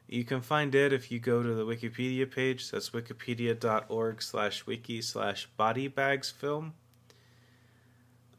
you 0.07 0.23
can 0.23 0.40
find 0.40 0.73
it 0.77 0.93
if 0.93 1.11
you 1.11 1.19
go 1.19 1.43
to 1.43 1.55
the 1.55 1.67
Wikipedia 1.67 2.31
page. 2.31 2.71
That's 2.71 2.90
wikipedia.org 2.90 4.23
slash 4.23 4.64
wiki 4.64 5.03
slash 5.03 5.49
body 5.57 5.88
bags 5.88 6.31
film. 6.31 6.75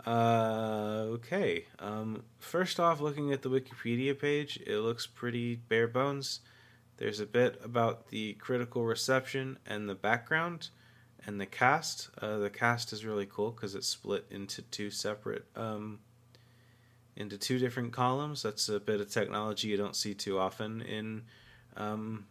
Uh, 0.08 1.08
okay. 1.08 1.65
Um, 1.80 2.23
first 2.39 2.80
off, 2.80 3.01
looking 3.01 3.34
at 3.34 3.41
the 3.41 3.49
Wikipedia 3.49 4.17
page, 4.17 4.58
it 4.65 4.78
looks 4.78 5.06
pretty 5.06 5.56
bare 5.56 5.89
bones. 5.89 6.39
There's 6.95 7.19
a 7.19 7.25
bit 7.25 7.60
about 7.62 8.08
the 8.08 8.34
critical 8.36 8.86
reception 8.86 9.60
and 9.65 9.89
the 9.89 9.95
background 9.95 10.69
and 11.25 11.39
the 11.39 11.45
cast. 11.45 12.09
Uh, 12.21 12.38
the 12.38 12.49
cast 12.49 12.93
is 12.93 13.05
really 13.05 13.25
cool 13.25 13.51
because 13.51 13.75
it's 13.75 13.88
split 13.88 14.25
into 14.29 14.61
two 14.63 14.91
separate, 14.91 15.45
um, 15.55 15.99
into 17.15 17.38
two 17.38 17.59
different 17.59 17.93
columns. 17.93 18.43
That's 18.43 18.69
a 18.69 18.79
bit 18.79 19.01
of 19.01 19.09
technology 19.09 19.69
you 19.69 19.77
don't 19.77 19.95
see 19.95 20.13
too 20.13 20.38
often 20.38 20.81
in 20.81 21.23
um, 21.77 22.25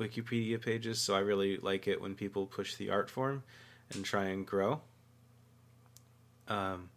Wikipedia 0.00 0.60
pages. 0.60 1.00
So 1.00 1.14
I 1.14 1.20
really 1.20 1.56
like 1.58 1.86
it 1.86 2.00
when 2.00 2.14
people 2.14 2.46
push 2.46 2.74
the 2.74 2.90
art 2.90 3.08
form 3.08 3.42
and 3.94 4.04
try 4.04 4.24
and 4.26 4.46
grow. 4.46 4.80
Um, 6.48 6.90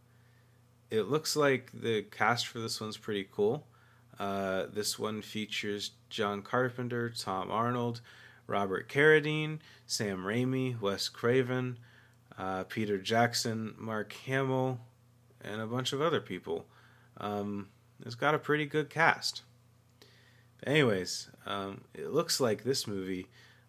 it 0.89 1.03
looks 1.03 1.35
like 1.35 1.71
the 1.73 2.03
cast 2.03 2.47
for 2.47 2.59
this 2.59 2.81
one's 2.81 2.97
pretty 2.97 3.27
cool. 3.31 3.67
Uh, 4.19 4.65
this 4.73 4.97
one 4.97 5.21
features 5.21 5.91
John 6.09 6.41
Carpenter, 6.41 7.09
Tom 7.09 7.51
Arnold, 7.51 8.01
Robert 8.47 8.89
Carradine, 8.89 9.59
Sam 9.85 10.23
Raimi, 10.23 10.79
Wes 10.79 11.09
Craven, 11.09 11.77
uh, 12.37 12.63
Peter 12.65 12.97
Jackson, 12.97 13.73
Mark 13.77 14.13
Hamill, 14.25 14.79
and 15.41 15.61
a 15.61 15.67
bunch 15.67 15.93
of 15.93 16.01
other 16.01 16.21
people. 16.21 16.65
Um, 17.17 17.69
it's 18.05 18.15
got 18.15 18.35
a 18.35 18.39
pretty 18.39 18.65
good 18.65 18.89
cast. 18.89 19.43
Anyways, 20.65 21.29
um, 21.45 21.81
it 21.93 22.11
looks 22.11 22.39
like 22.39 22.63
this 22.63 22.87
movie 22.87 23.27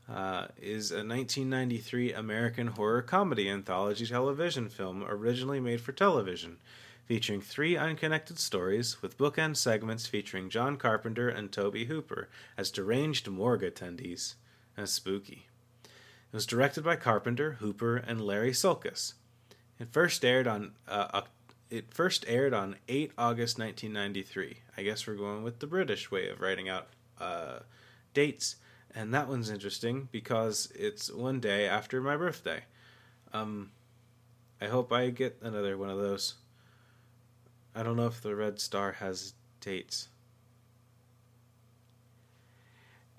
uh, 0.09 0.47
is 0.61 0.91
a 0.91 1.03
1993 1.03 2.13
American 2.13 2.69
horror 2.69 3.03
comedy 3.03 3.49
anthology 3.49 4.07
television 4.07 4.69
film 4.69 5.05
originally 5.09 5.61
made 5.61 5.81
for 5.81 5.93
television 5.93 6.59
featuring 7.07 7.41
three 7.41 7.77
unconnected 7.77 8.39
stories 8.39 9.01
with 9.01 9.17
bookend 9.17 9.57
segments 9.57 10.07
featuring 10.07 10.51
John 10.51 10.77
Carpenter 10.77 11.29
and 11.29 11.53
Tobe 11.53 11.87
Hooper 11.87 12.29
as 12.59 12.71
deranged 12.71 13.29
morgue 13.29 13.63
attendees. 13.63 14.35
That's 14.77 14.93
spooky. 14.93 15.49
It 15.85 16.33
was 16.33 16.47
directed 16.47 16.85
by 16.85 16.97
Carpenter, 16.97 17.53
Hooper, 17.61 17.97
and 17.97 18.21
Larry 18.21 18.53
Sulkis. 18.53 19.15
It 19.79 19.93
first 19.93 20.25
aired 20.25 20.47
on 20.47 20.73
uh, 20.87 21.23
it 21.71 21.93
first 21.93 22.25
aired 22.29 22.55
on 22.55 22.77
8 22.89 23.13
August 23.19 23.59
1993. 23.59 24.59
I 24.77 24.83
guess 24.83 25.07
we're 25.07 25.15
going 25.15 25.43
with 25.43 25.59
the 25.59 25.67
British 25.67 26.11
way 26.11 26.29
of 26.29 26.41
writing 26.41 26.69
out 26.69 26.89
uh, 27.21 27.61
dates, 28.15 28.57
and 28.95 29.13
that 29.13 29.29
one's 29.29 29.51
interesting 29.51 30.09
because 30.13 30.71
it's 30.75 31.13
one 31.13 31.41
day 31.41 31.67
after 31.67 32.01
my 32.01 32.17
birthday. 32.17 32.65
Um, 33.33 33.71
I 34.61 34.67
hope 34.67 34.93
I 34.93 35.11
get 35.11 35.39
another 35.43 35.77
one 35.77 35.91
of 35.91 35.99
those. 35.99 36.35
I 37.75 37.83
don't 37.83 37.97
know 37.97 38.07
if 38.07 38.23
the 38.23 38.35
Red 38.35 38.61
Star 38.61 38.93
has 38.93 39.35
dates. 39.61 40.09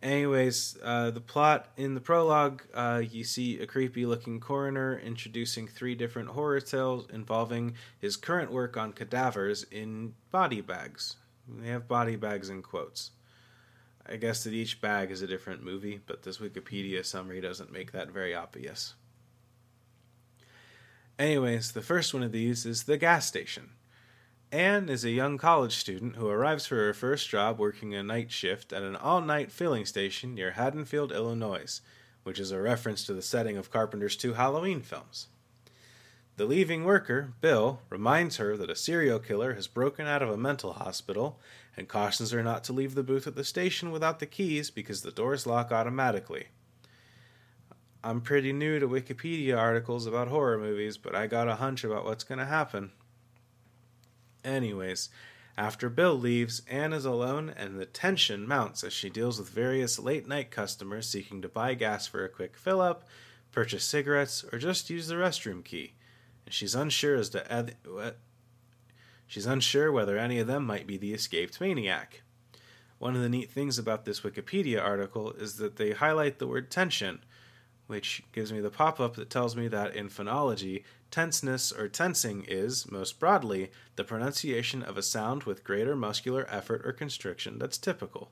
Anyways, 0.02 0.78
uh, 0.84 1.10
the 1.10 1.22
plot 1.22 1.70
in 1.76 1.96
the 1.96 2.02
prologue, 2.02 2.62
uh, 2.74 3.02
you 3.10 3.24
see 3.24 3.60
a 3.60 3.66
creepy 3.66 4.06
looking 4.06 4.40
coroner 4.40 5.00
introducing 5.00 5.68
three 5.68 5.96
different 5.96 6.30
horror 6.30 6.60
tales 6.60 7.08
involving 7.12 7.74
his 7.98 8.16
current 8.16 8.52
work 8.52 8.78
on 8.78 8.94
cadavers 8.94 9.64
in 9.72 10.14
body 10.30 10.62
bags. 10.62 11.16
They 11.48 11.70
have 11.70 11.88
body 11.88 12.16
bags 12.16 12.50
in 12.50 12.62
quotes. 12.62 13.12
I 14.08 14.18
guess 14.18 14.44
that 14.44 14.54
each 14.54 14.80
bag 14.82 15.10
is 15.10 15.22
a 15.22 15.28
different 15.28 15.64
movie, 15.64 16.00
but 16.06 16.24
this 16.24 16.38
Wikipedia 16.38 17.04
summary 17.04 17.42
doesn't 17.42 17.72
make 17.72 17.92
that 17.92 18.12
very 18.12 18.36
obvious. 18.36 18.94
Anyways, 21.18 21.72
the 21.72 21.82
first 21.82 22.14
one 22.14 22.24
of 22.24 22.32
these 22.32 22.66
is 22.66 22.84
the 22.84 22.98
gas 22.98 23.26
station. 23.26 23.72
Anne 24.52 24.88
is 24.88 25.04
a 25.04 25.10
young 25.10 25.38
college 25.38 25.76
student 25.76 26.16
who 26.16 26.30
arrives 26.30 26.66
for 26.66 26.78
her 26.78 26.94
first 26.94 27.28
job 27.28 27.60
working 27.60 27.94
a 27.94 28.02
night 28.02 28.32
shift 28.32 28.72
at 28.72 28.82
an 28.82 28.96
all 28.96 29.20
night 29.20 29.52
filling 29.52 29.86
station 29.86 30.34
near 30.34 30.52
Haddonfield, 30.52 31.12
Illinois, 31.12 31.82
which 32.24 32.40
is 32.40 32.52
a 32.52 32.62
reference 32.62 33.04
to 33.06 33.14
the 33.14 33.22
setting 33.22 33.58
of 33.58 33.70
Carpenter's 33.70 34.16
two 34.16 34.34
Halloween 34.34 34.80
films. 34.80 35.28
The 36.38 36.46
leaving 36.46 36.86
worker, 36.86 37.34
Bill, 37.42 37.82
reminds 37.90 38.38
her 38.38 38.56
that 38.56 38.70
a 38.70 38.76
serial 38.76 39.20
killer 39.20 39.56
has 39.56 39.68
broken 39.68 40.08
out 40.08 40.22
of 40.22 40.30
a 40.30 40.38
mental 40.38 40.74
hospital 40.74 41.42
and 41.76 41.90
cautions 41.90 42.32
her 42.32 42.42
not 42.42 42.64
to 42.66 42.74
leave 42.74 42.96
the 42.96 43.04
booth 43.04 43.28
at 43.28 43.36
the 43.36 43.44
station 43.44 43.92
without 43.92 44.20
the 44.20 44.26
keys 44.26 44.70
because 44.70 45.02
the 45.02 45.12
doors 45.12 45.46
lock 45.46 45.74
automatically. 45.74 46.48
I'm 48.02 48.22
pretty 48.22 48.54
new 48.54 48.80
to 48.80 48.88
Wikipedia 48.88 49.58
articles 49.58 50.06
about 50.06 50.30
horror 50.30 50.58
movies, 50.58 50.96
but 50.98 51.16
I 51.16 51.28
got 51.28 51.50
a 51.50 51.56
hunch 51.56 51.84
about 51.84 52.06
what's 52.06 52.24
going 52.24 52.40
to 52.40 52.46
happen. 52.46 52.92
Anyways, 54.48 55.10
after 55.58 55.90
Bill 55.90 56.18
leaves, 56.18 56.62
Anne 56.70 56.94
is 56.94 57.04
alone 57.04 57.54
and 57.56 57.78
the 57.78 57.86
tension 57.86 58.48
mounts 58.48 58.84
as 58.84 58.94
she 58.94 59.10
deals 59.10 59.40
with 59.40 59.50
various 59.50 60.00
late 60.00 60.26
night 60.26 60.52
customers 60.52 61.10
seeking 61.10 61.42
to 61.42 61.50
buy 61.50 61.74
gas 61.74 62.08
for 62.08 62.24
a 62.24 62.30
quick 62.30 62.56
fill 62.56 62.80
up, 62.80 63.04
purchase 63.52 63.84
cigarettes, 63.84 64.46
or 64.52 64.58
just 64.58 64.90
use 64.90 65.08
the 65.08 65.16
restroom 65.16 65.66
key. 65.66 65.94
And 66.46 66.54
she's 66.54 66.76
unsure 66.76 67.16
as 67.16 67.30
to 67.32 67.44
eth- 67.54 68.16
she's 69.26 69.46
unsure 69.46 69.92
whether 69.92 70.18
any 70.18 70.40
of 70.40 70.48
them 70.48 70.66
might 70.66 70.88
be 70.88 70.96
the 70.96 71.14
escaped 71.14 71.60
maniac. 71.60 72.22
One 73.00 73.16
of 73.16 73.22
the 73.22 73.30
neat 73.30 73.52
things 73.52 73.78
about 73.78 74.06
this 74.06 74.22
Wikipedia 74.22 74.82
article 74.82 75.34
is 75.34 75.58
that 75.58 75.76
they 75.76 75.92
highlight 75.92 76.40
the 76.40 76.48
word 76.48 76.72
tension, 76.72 77.20
which 77.88 78.24
gives 78.34 78.54
me 78.54 78.60
the 78.60 78.70
pop 78.70 79.00
up 79.00 79.16
that 79.16 79.30
tells 79.30 79.56
me 79.56 79.68
that 79.70 79.96
in 79.96 80.10
phonology, 80.10 80.84
tenseness 81.10 81.72
or 81.72 81.88
tensing 81.88 82.46
is, 82.48 82.92
most 82.92 83.20
broadly, 83.20 83.72
the 83.96 84.04
pronunciation 84.04 84.84
of 84.84 84.98
a 84.98 85.04
sound 85.04 85.44
with 85.44 85.64
greater 85.64 85.96
muscular 85.96 86.46
effort 86.50 86.82
or 86.86 86.92
constriction 86.92 87.58
that's 87.58 87.78
typical. 87.78 88.30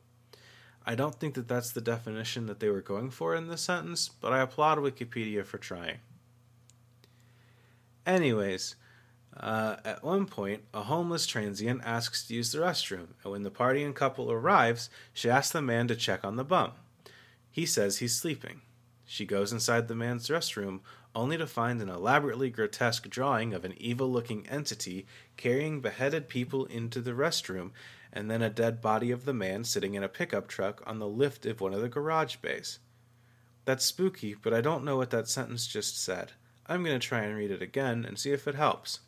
I 0.85 0.93
don't 0.93 1.15
think 1.15 1.33
that 1.33 1.47
that's 1.47 1.71
the 1.71 1.81
definition 1.81 2.45
that 2.45 2.59
they 2.59 2.69
were 2.69 2.81
going 2.81 3.09
for 3.09 3.33
in 3.33 3.47
this 3.47 3.61
sentence, 3.61 4.07
but 4.07 4.33
I 4.33 4.41
applaud 4.41 4.77
Wikipedia 4.77 5.43
for 5.43 5.57
trying. 5.57 5.97
Anyways, 8.05 8.75
uh, 9.35 9.77
at 9.83 10.03
one 10.03 10.27
point, 10.27 10.63
a 10.73 10.83
homeless 10.83 11.25
transient 11.25 11.81
asks 11.83 12.27
to 12.27 12.35
use 12.35 12.51
the 12.51 12.59
restroom, 12.59 13.07
and 13.23 13.31
when 13.31 13.43
the 13.43 13.49
party 13.49 13.83
and 13.83 13.95
couple 13.95 14.31
arrives, 14.31 14.89
she 15.11 15.29
asks 15.29 15.51
the 15.51 15.61
man 15.61 15.87
to 15.87 15.95
check 15.95 16.23
on 16.23 16.35
the 16.35 16.43
bum. 16.43 16.73
He 17.49 17.65
says 17.65 17.97
he's 17.97 18.15
sleeping. 18.15 18.61
She 19.05 19.25
goes 19.25 19.53
inside 19.53 19.87
the 19.87 19.95
man's 19.95 20.27
restroom, 20.27 20.79
only 21.15 21.37
to 21.37 21.47
find 21.47 21.81
an 21.81 21.89
elaborately 21.89 22.49
grotesque 22.49 23.07
drawing 23.09 23.53
of 23.53 23.63
an 23.63 23.73
evil 23.77 24.11
looking 24.11 24.47
entity 24.47 25.05
carrying 25.37 25.79
beheaded 25.79 26.27
people 26.27 26.65
into 26.65 27.01
the 27.01 27.11
restroom, 27.11 27.71
and 28.11 28.29
then 28.29 28.41
a 28.41 28.49
dead 28.49 28.81
body 28.81 29.11
of 29.11 29.25
the 29.25 29.33
man 29.33 29.63
sitting 29.63 29.93
in 29.93 30.03
a 30.03 30.09
pickup 30.09 30.47
truck 30.47 30.81
on 30.85 30.99
the 30.99 31.07
lift 31.07 31.45
of 31.45 31.61
one 31.61 31.73
of 31.73 31.81
the 31.81 31.89
garage 31.89 32.37
bays. 32.37 32.79
That's 33.65 33.85
spooky, 33.85 34.35
but 34.35 34.53
I 34.53 34.61
don't 34.61 34.83
know 34.83 34.97
what 34.97 35.11
that 35.11 35.27
sentence 35.27 35.67
just 35.67 36.01
said. 36.01 36.33
I'm 36.67 36.83
going 36.83 36.99
to 36.99 37.07
try 37.07 37.21
and 37.21 37.35
read 37.35 37.51
it 37.51 37.61
again 37.61 38.05
and 38.05 38.17
see 38.17 38.31
if 38.31 38.47
it 38.47 38.55
helps. 38.55 38.99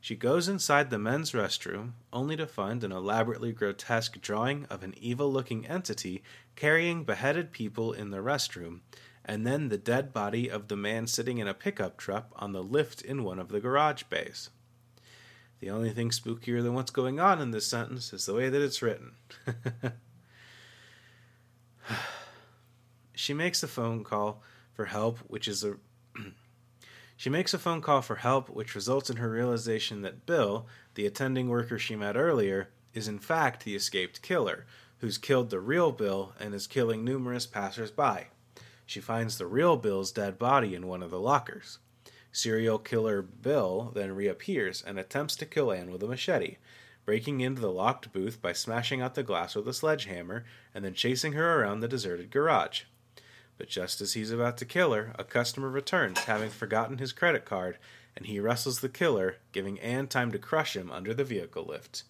She 0.00 0.16
goes 0.16 0.48
inside 0.48 0.90
the 0.90 0.98
men's 0.98 1.30
restroom, 1.30 1.92
only 2.12 2.36
to 2.36 2.46
find 2.46 2.82
an 2.82 2.90
elaborately 2.90 3.52
grotesque 3.52 4.20
drawing 4.20 4.66
of 4.66 4.82
an 4.82 4.94
evil 5.00 5.32
looking 5.32 5.64
entity 5.64 6.24
carrying 6.56 7.04
beheaded 7.04 7.52
people 7.52 7.92
in 7.92 8.10
the 8.10 8.18
restroom, 8.18 8.80
and 9.24 9.46
then 9.46 9.68
the 9.68 9.78
dead 9.78 10.12
body 10.12 10.50
of 10.50 10.68
the 10.68 10.76
man 10.76 11.06
sitting 11.06 11.38
in 11.38 11.46
a 11.46 11.54
pickup 11.54 11.96
truck 11.96 12.30
on 12.36 12.52
the 12.52 12.62
lift 12.62 13.02
in 13.02 13.24
one 13.24 13.38
of 13.38 13.48
the 13.48 13.60
garage 13.60 14.02
bays. 14.04 14.50
The 15.60 15.70
only 15.70 15.90
thing 15.90 16.10
spookier 16.10 16.62
than 16.62 16.74
what's 16.74 16.90
going 16.90 17.20
on 17.20 17.40
in 17.40 17.52
this 17.52 17.68
sentence 17.68 18.12
is 18.12 18.26
the 18.26 18.34
way 18.34 18.48
that 18.48 18.60
it's 18.60 18.82
written. 18.82 19.12
she 23.14 23.32
makes 23.32 23.62
a 23.62 23.68
phone 23.68 24.02
call 24.02 24.42
for 24.72 24.86
help, 24.86 25.18
which 25.28 25.46
is 25.46 25.62
a 25.62 25.76
she 27.16 27.30
makes 27.30 27.54
a 27.54 27.58
phone 27.58 27.80
call 27.80 28.02
for 28.02 28.16
help, 28.16 28.50
which 28.50 28.74
results 28.74 29.08
in 29.08 29.18
her 29.18 29.30
realization 29.30 30.02
that 30.02 30.26
Bill, 30.26 30.66
the 30.96 31.06
attending 31.06 31.48
worker 31.48 31.78
she 31.78 31.94
met 31.94 32.16
earlier, 32.16 32.70
is 32.92 33.06
in 33.06 33.20
fact 33.20 33.64
the 33.64 33.76
escaped 33.76 34.20
killer, 34.20 34.66
who's 34.98 35.16
killed 35.16 35.50
the 35.50 35.60
real 35.60 35.92
Bill 35.92 36.32
and 36.40 36.54
is 36.54 36.66
killing 36.66 37.04
numerous 37.04 37.46
passers-by. 37.46 38.26
She 38.92 39.00
finds 39.00 39.38
the 39.38 39.46
real 39.46 39.78
Bill's 39.78 40.12
dead 40.12 40.38
body 40.38 40.74
in 40.74 40.86
one 40.86 41.02
of 41.02 41.10
the 41.10 41.18
lockers. 41.18 41.78
Serial 42.30 42.78
killer 42.78 43.22
Bill 43.22 43.90
then 43.94 44.14
reappears 44.14 44.82
and 44.82 44.98
attempts 44.98 45.34
to 45.36 45.46
kill 45.46 45.72
Anne 45.72 45.90
with 45.90 46.02
a 46.02 46.06
machete, 46.06 46.58
breaking 47.06 47.40
into 47.40 47.62
the 47.62 47.72
locked 47.72 48.12
booth 48.12 48.42
by 48.42 48.52
smashing 48.52 49.00
out 49.00 49.14
the 49.14 49.22
glass 49.22 49.54
with 49.54 49.66
a 49.66 49.72
sledgehammer 49.72 50.44
and 50.74 50.84
then 50.84 50.92
chasing 50.92 51.32
her 51.32 51.62
around 51.62 51.80
the 51.80 51.88
deserted 51.88 52.30
garage. 52.30 52.82
But 53.56 53.70
just 53.70 54.02
as 54.02 54.12
he's 54.12 54.30
about 54.30 54.58
to 54.58 54.66
kill 54.66 54.92
her, 54.92 55.14
a 55.18 55.24
customer 55.24 55.70
returns, 55.70 56.18
having 56.24 56.50
forgotten 56.50 56.98
his 56.98 57.14
credit 57.14 57.46
card, 57.46 57.78
and 58.14 58.26
he 58.26 58.40
wrestles 58.40 58.80
the 58.80 58.90
killer, 58.90 59.36
giving 59.52 59.80
Anne 59.80 60.06
time 60.06 60.30
to 60.32 60.38
crush 60.38 60.76
him 60.76 60.90
under 60.90 61.14
the 61.14 61.24
vehicle 61.24 61.64
lift. 61.64 62.02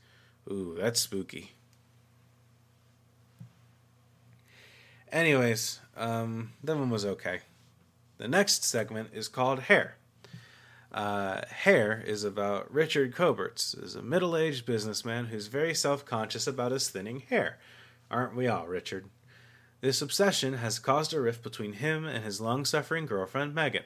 Ooh, 0.50 0.74
that's 0.76 0.98
spooky. 0.98 1.52
Anyways, 5.12 5.80
um, 5.94 6.52
that 6.64 6.78
one 6.78 6.88
was 6.88 7.04
okay. 7.04 7.40
The 8.16 8.28
next 8.28 8.64
segment 8.64 9.10
is 9.12 9.28
called 9.28 9.60
Hair. 9.60 9.96
Uh, 10.90 11.42
Hair 11.48 12.02
is 12.06 12.24
about 12.24 12.72
Richard 12.72 13.14
Coberts, 13.14 13.80
is 13.82 13.94
a 13.94 14.02
middle-aged 14.02 14.64
businessman 14.64 15.26
who's 15.26 15.48
very 15.48 15.74
self-conscious 15.74 16.46
about 16.46 16.72
his 16.72 16.88
thinning 16.88 17.20
hair. 17.20 17.58
Aren't 18.10 18.34
we 18.34 18.46
all, 18.46 18.66
Richard? 18.66 19.10
This 19.82 20.00
obsession 20.00 20.54
has 20.54 20.78
caused 20.78 21.12
a 21.12 21.20
rift 21.20 21.42
between 21.42 21.74
him 21.74 22.06
and 22.06 22.24
his 22.24 22.40
long-suffering 22.40 23.04
girlfriend 23.04 23.54
Megan. 23.54 23.84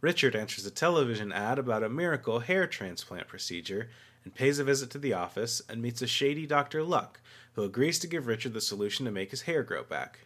Richard 0.00 0.34
enters 0.34 0.64
a 0.64 0.70
television 0.70 1.30
ad 1.30 1.58
about 1.58 1.82
a 1.82 1.90
miracle 1.90 2.40
hair 2.40 2.66
transplant 2.66 3.28
procedure 3.28 3.90
and 4.24 4.34
pays 4.34 4.58
a 4.58 4.64
visit 4.64 4.88
to 4.90 4.98
the 4.98 5.12
office 5.12 5.60
and 5.68 5.82
meets 5.82 6.00
a 6.00 6.06
shady 6.06 6.46
Dr. 6.46 6.82
Lock, 6.84 7.20
who 7.54 7.64
agrees 7.64 7.98
to 7.98 8.06
give 8.06 8.26
Richard 8.26 8.54
the 8.54 8.60
solution 8.62 9.04
to 9.04 9.10
make 9.10 9.30
his 9.30 9.42
hair 9.42 9.62
grow 9.62 9.82
back. 9.82 10.20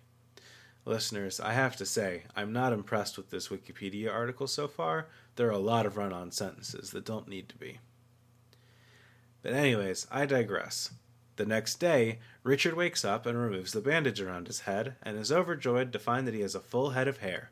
Listeners, 0.84 1.38
I 1.38 1.52
have 1.52 1.76
to 1.76 1.86
say, 1.86 2.24
I'm 2.34 2.52
not 2.52 2.72
impressed 2.72 3.16
with 3.16 3.30
this 3.30 3.48
Wikipedia 3.48 4.12
article 4.12 4.48
so 4.48 4.66
far. 4.66 5.06
There 5.36 5.46
are 5.46 5.50
a 5.50 5.58
lot 5.58 5.86
of 5.86 5.96
run 5.96 6.12
on 6.12 6.32
sentences 6.32 6.90
that 6.90 7.04
don't 7.04 7.28
need 7.28 7.48
to 7.50 7.56
be. 7.56 7.78
But, 9.42 9.52
anyways, 9.52 10.08
I 10.10 10.26
digress. 10.26 10.90
The 11.36 11.46
next 11.46 11.76
day, 11.76 12.18
Richard 12.42 12.74
wakes 12.74 13.04
up 13.04 13.26
and 13.26 13.38
removes 13.38 13.72
the 13.72 13.80
bandage 13.80 14.20
around 14.20 14.48
his 14.48 14.60
head 14.60 14.96
and 15.02 15.16
is 15.16 15.32
overjoyed 15.32 15.92
to 15.92 15.98
find 15.98 16.26
that 16.26 16.34
he 16.34 16.40
has 16.40 16.54
a 16.54 16.60
full 16.60 16.90
head 16.90 17.08
of 17.08 17.18
hair. 17.18 17.50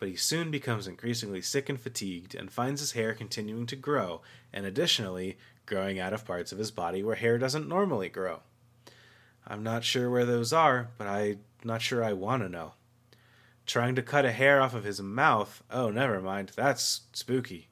But 0.00 0.08
he 0.08 0.16
soon 0.16 0.50
becomes 0.50 0.86
increasingly 0.86 1.42
sick 1.42 1.68
and 1.68 1.80
fatigued 1.80 2.34
and 2.34 2.52
finds 2.52 2.80
his 2.80 2.92
hair 2.92 3.14
continuing 3.14 3.66
to 3.66 3.76
grow, 3.76 4.20
and 4.52 4.66
additionally, 4.66 5.38
growing 5.64 5.98
out 5.98 6.12
of 6.12 6.24
parts 6.24 6.50
of 6.52 6.58
his 6.58 6.70
body 6.70 7.02
where 7.02 7.16
hair 7.16 7.38
doesn't 7.38 7.68
normally 7.68 8.08
grow. 8.08 8.40
I'm 9.46 9.62
not 9.62 9.84
sure 9.84 10.10
where 10.10 10.26
those 10.26 10.52
are, 10.52 10.88
but 10.98 11.06
I'm 11.06 11.40
not 11.64 11.82
sure 11.82 12.04
I 12.04 12.12
want 12.12 12.42
to 12.42 12.48
know. 12.48 12.72
Trying 13.66 13.94
to 13.96 14.02
cut 14.02 14.24
a 14.24 14.32
hair 14.32 14.60
off 14.60 14.74
of 14.74 14.84
his 14.84 15.00
mouth, 15.00 15.62
oh, 15.70 15.90
never 15.90 16.20
mind, 16.20 16.52
that's 16.56 17.02
spooky. 17.12 17.68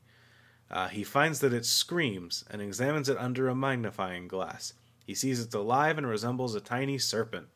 Uh, 0.70 0.88
he 0.88 1.04
finds 1.04 1.40
that 1.40 1.52
it 1.52 1.64
screams 1.64 2.44
and 2.50 2.60
examines 2.60 3.08
it 3.08 3.16
under 3.18 3.48
a 3.48 3.54
magnifying 3.54 4.28
glass. 4.28 4.74
He 5.06 5.14
sees 5.14 5.40
it's 5.40 5.54
alive 5.54 5.96
and 5.98 6.06
resembles 6.06 6.54
a 6.54 6.60
tiny 6.60 6.98
serpent. 6.98 7.46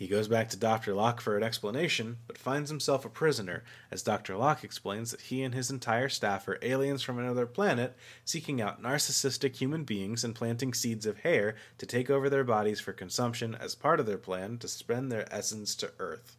He 0.00 0.08
goes 0.08 0.28
back 0.28 0.48
to 0.48 0.56
Dr. 0.56 0.94
Lock 0.94 1.20
for 1.20 1.36
an 1.36 1.42
explanation, 1.42 2.16
but 2.26 2.38
finds 2.38 2.70
himself 2.70 3.04
a 3.04 3.10
prisoner, 3.10 3.64
as 3.90 4.02
Dr. 4.02 4.34
Lock 4.34 4.64
explains 4.64 5.10
that 5.10 5.20
he 5.20 5.42
and 5.42 5.54
his 5.54 5.70
entire 5.70 6.08
staff 6.08 6.48
are 6.48 6.58
aliens 6.62 7.02
from 7.02 7.18
another 7.18 7.44
planet, 7.44 7.94
seeking 8.24 8.62
out 8.62 8.82
narcissistic 8.82 9.56
human 9.56 9.84
beings 9.84 10.24
and 10.24 10.34
planting 10.34 10.72
seeds 10.72 11.04
of 11.04 11.18
hair 11.18 11.54
to 11.76 11.84
take 11.84 12.08
over 12.08 12.30
their 12.30 12.44
bodies 12.44 12.80
for 12.80 12.94
consumption 12.94 13.54
as 13.54 13.74
part 13.74 14.00
of 14.00 14.06
their 14.06 14.16
plan 14.16 14.56
to 14.60 14.68
spend 14.68 15.12
their 15.12 15.30
essence 15.30 15.74
to 15.74 15.92
Earth. 15.98 16.38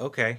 Okay. 0.00 0.38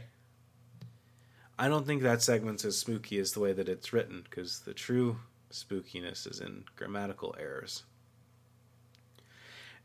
I 1.59 1.67
don't 1.67 1.85
think 1.85 2.01
that 2.01 2.23
segment's 2.23 2.65
as 2.65 2.75
spooky 2.75 3.19
as 3.19 3.33
the 3.33 3.39
way 3.39 3.53
that 3.53 3.69
it's 3.69 3.93
written, 3.93 4.23
because 4.27 4.61
the 4.61 4.73
true 4.73 5.19
spookiness 5.51 6.27
is 6.27 6.39
in 6.39 6.63
grammatical 6.75 7.35
errors. 7.39 7.83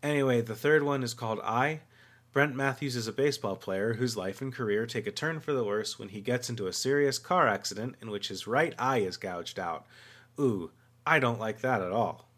Anyway, 0.06 0.40
the 0.40 0.54
third 0.54 0.84
one 0.84 1.02
is 1.02 1.14
called 1.14 1.40
I. 1.40 1.80
Brent 2.32 2.54
Matthews 2.54 2.94
is 2.94 3.08
a 3.08 3.12
baseball 3.12 3.56
player 3.56 3.94
whose 3.94 4.16
life 4.16 4.40
and 4.40 4.54
career 4.54 4.86
take 4.86 5.08
a 5.08 5.10
turn 5.10 5.40
for 5.40 5.52
the 5.52 5.64
worse 5.64 5.98
when 5.98 6.10
he 6.10 6.20
gets 6.20 6.48
into 6.48 6.68
a 6.68 6.72
serious 6.72 7.18
car 7.18 7.48
accident 7.48 7.96
in 8.00 8.08
which 8.08 8.28
his 8.28 8.46
right 8.46 8.72
eye 8.78 8.98
is 8.98 9.16
gouged 9.16 9.58
out. 9.58 9.84
Ooh, 10.38 10.70
I 11.04 11.18
don't 11.18 11.40
like 11.40 11.60
that 11.62 11.82
at 11.82 11.90
all. 11.90 12.28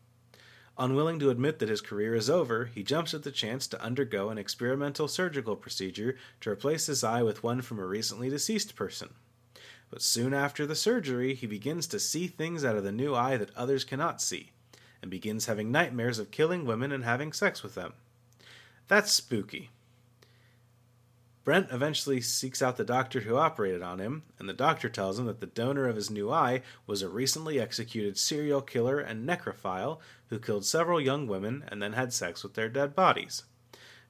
Unwilling 0.78 1.18
to 1.18 1.28
admit 1.28 1.58
that 1.58 1.68
his 1.68 1.82
career 1.82 2.14
is 2.14 2.30
over, 2.30 2.70
he 2.74 2.82
jumps 2.82 3.12
at 3.12 3.22
the 3.22 3.30
chance 3.30 3.66
to 3.66 3.82
undergo 3.82 4.30
an 4.30 4.38
experimental 4.38 5.06
surgical 5.06 5.54
procedure 5.54 6.16
to 6.40 6.48
replace 6.48 6.86
his 6.86 7.04
eye 7.04 7.22
with 7.22 7.42
one 7.42 7.60
from 7.60 7.78
a 7.78 7.84
recently 7.84 8.30
deceased 8.30 8.76
person. 8.76 9.10
But 9.90 10.00
soon 10.00 10.32
after 10.32 10.64
the 10.64 10.74
surgery, 10.74 11.34
he 11.34 11.46
begins 11.46 11.86
to 11.88 12.00
see 12.00 12.28
things 12.28 12.64
out 12.64 12.76
of 12.76 12.84
the 12.84 12.92
new 12.92 13.14
eye 13.14 13.36
that 13.36 13.54
others 13.54 13.84
cannot 13.84 14.22
see, 14.22 14.52
and 15.02 15.10
begins 15.10 15.46
having 15.46 15.70
nightmares 15.70 16.18
of 16.18 16.30
killing 16.30 16.64
women 16.64 16.92
and 16.92 17.04
having 17.04 17.32
sex 17.32 17.62
with 17.62 17.74
them. 17.74 17.94
That's 18.88 19.12
spooky. 19.12 19.70
Brent 21.44 21.68
eventually 21.72 22.20
seeks 22.20 22.60
out 22.60 22.76
the 22.76 22.84
doctor 22.84 23.20
who 23.20 23.36
operated 23.36 23.80
on 23.80 24.00
him, 24.00 24.24
and 24.38 24.46
the 24.46 24.52
doctor 24.52 24.90
tells 24.90 25.18
him 25.18 25.24
that 25.24 25.40
the 25.40 25.46
donor 25.46 25.88
of 25.88 25.96
his 25.96 26.10
new 26.10 26.30
eye 26.30 26.60
was 26.86 27.00
a 27.00 27.08
recently 27.08 27.58
executed 27.58 28.18
serial 28.18 28.60
killer 28.60 28.98
and 28.98 29.26
necrophile 29.26 29.98
who 30.28 30.38
killed 30.38 30.66
several 30.66 31.00
young 31.00 31.26
women 31.26 31.64
and 31.68 31.82
then 31.82 31.94
had 31.94 32.12
sex 32.12 32.42
with 32.42 32.52
their 32.52 32.68
dead 32.68 32.94
bodies. 32.94 33.44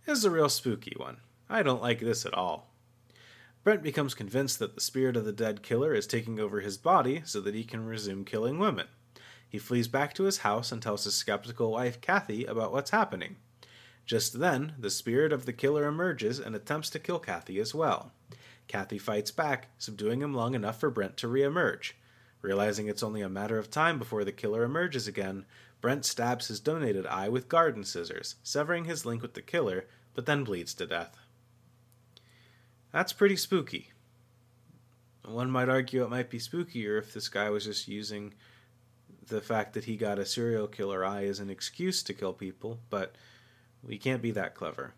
This 0.05 0.18
is 0.18 0.24
a 0.24 0.33
real 0.33 0.48
spooky 0.48 0.94
one. 0.96 1.18
I 1.48 1.62
don't 1.62 1.81
like 1.81 2.01
this 2.01 2.27
at 2.27 2.35
all. 2.35 2.72
Brent 3.62 3.83
becomes 3.83 4.14
convinced 4.14 4.59
that 4.59 4.74
the 4.74 4.81
spirit 4.81 5.16
of 5.16 5.24
the 5.24 5.33
dead 5.33 5.62
killer 5.62 5.94
is 5.94 6.09
taking 6.09 6.40
over 6.40 6.61
his 6.61 6.77
body 6.77 7.22
so 7.24 7.40
that 7.42 7.55
he 7.55 7.62
can 7.62 7.87
resume 7.87 8.24
killing 8.24 8.59
women. 8.59 8.88
He 9.48 9.58
flees 9.58 9.88
back 9.88 10.14
to 10.14 10.24
his 10.24 10.38
house 10.38 10.70
and 10.70 10.82
tells 10.82 11.04
his 11.04 11.14
skeptical 11.14 11.72
wife, 11.72 12.00
Kathy, 12.00 12.44
about 12.44 12.72
what's 12.72 12.90
happening. 12.90 13.37
Just 14.04 14.40
then, 14.40 14.74
the 14.78 14.90
spirit 14.90 15.32
of 15.32 15.46
the 15.46 15.52
killer 15.52 15.87
emerges 15.87 16.38
and 16.38 16.54
attempts 16.54 16.90
to 16.90 16.98
kill 16.98 17.18
Kathy 17.18 17.58
as 17.58 17.74
well. 17.74 18.12
Kathy 18.66 18.98
fights 18.98 19.30
back, 19.30 19.68
subduing 19.78 20.20
him 20.20 20.34
long 20.34 20.54
enough 20.54 20.80
for 20.80 20.90
Brent 20.90 21.16
to 21.18 21.28
reemerge. 21.28 21.92
Realizing 22.42 22.87
it's 22.87 23.02
only 23.02 23.22
a 23.22 23.28
matter 23.28 23.58
of 23.58 23.70
time 23.70 23.98
before 23.98 24.24
the 24.24 24.32
killer 24.32 24.62
emerges 24.62 25.08
again, 25.08 25.44
Brent 25.80 26.04
stabs 26.04 26.48
his 26.48 26.61
donated 26.61 27.06
eye 27.06 27.28
with 27.28 27.48
garden 27.48 27.84
scissors, 27.84 28.37
severing 28.42 28.84
his 28.84 29.06
link 29.06 29.22
with 29.22 29.34
the 29.34 29.42
killer, 29.42 29.87
but 30.14 30.26
then 30.26 30.44
bleeds 30.44 30.74
to 30.74 30.87
death. 30.87 31.16
That's 32.92 33.12
pretty 33.12 33.37
spooky. 33.37 33.92
One 35.24 35.50
might 35.50 35.68
argue 35.68 36.02
it 36.02 36.11
might 36.11 36.30
be 36.30 36.38
spookier 36.38 36.98
if 36.98 37.12
this 37.12 37.28
guy 37.28 37.50
was 37.50 37.64
just 37.64 37.88
using 37.88 38.34
the 39.29 39.41
fact 39.41 39.75
that 39.75 39.85
he 39.85 39.97
got 39.97 40.19
a 40.19 40.27
serial 40.27 40.67
killer 40.67 41.05
eye 41.05 41.25
as 41.25 41.41
an 41.41 41.51
excuse 41.51 42.03
to 42.03 42.14
kill 42.14 42.33
people, 42.33 42.81
but 42.91 43.14
we 43.83 43.99
can't 43.99 44.23
be 44.23 44.31
that 44.33 44.55
clever. 44.55 44.95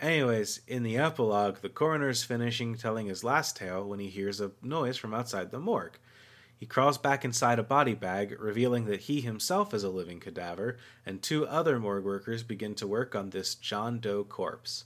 Anyways, 0.00 0.60
in 0.66 0.82
the 0.82 0.98
epilogue, 0.98 1.58
the 1.58 1.68
coroner's 1.68 2.24
finishing 2.24 2.76
telling 2.76 3.06
his 3.06 3.22
last 3.22 3.56
tale 3.56 3.86
when 3.86 4.00
he 4.00 4.08
hears 4.08 4.40
a 4.40 4.50
noise 4.60 4.96
from 4.96 5.14
outside 5.14 5.50
the 5.50 5.60
morgue. 5.60 5.98
He 6.56 6.66
crawls 6.66 6.98
back 6.98 7.24
inside 7.24 7.58
a 7.58 7.64
body 7.64 7.94
bag, 7.94 8.36
revealing 8.40 8.84
that 8.86 9.02
he 9.02 9.20
himself 9.20 9.74
is 9.74 9.82
a 9.82 9.88
living 9.88 10.20
cadaver, 10.20 10.76
and 11.04 11.20
two 11.20 11.46
other 11.46 11.78
morgue 11.78 12.04
workers 12.04 12.42
begin 12.42 12.74
to 12.76 12.86
work 12.86 13.16
on 13.16 13.30
this 13.30 13.54
John 13.54 13.98
Doe 13.98 14.24
corpse. 14.24 14.84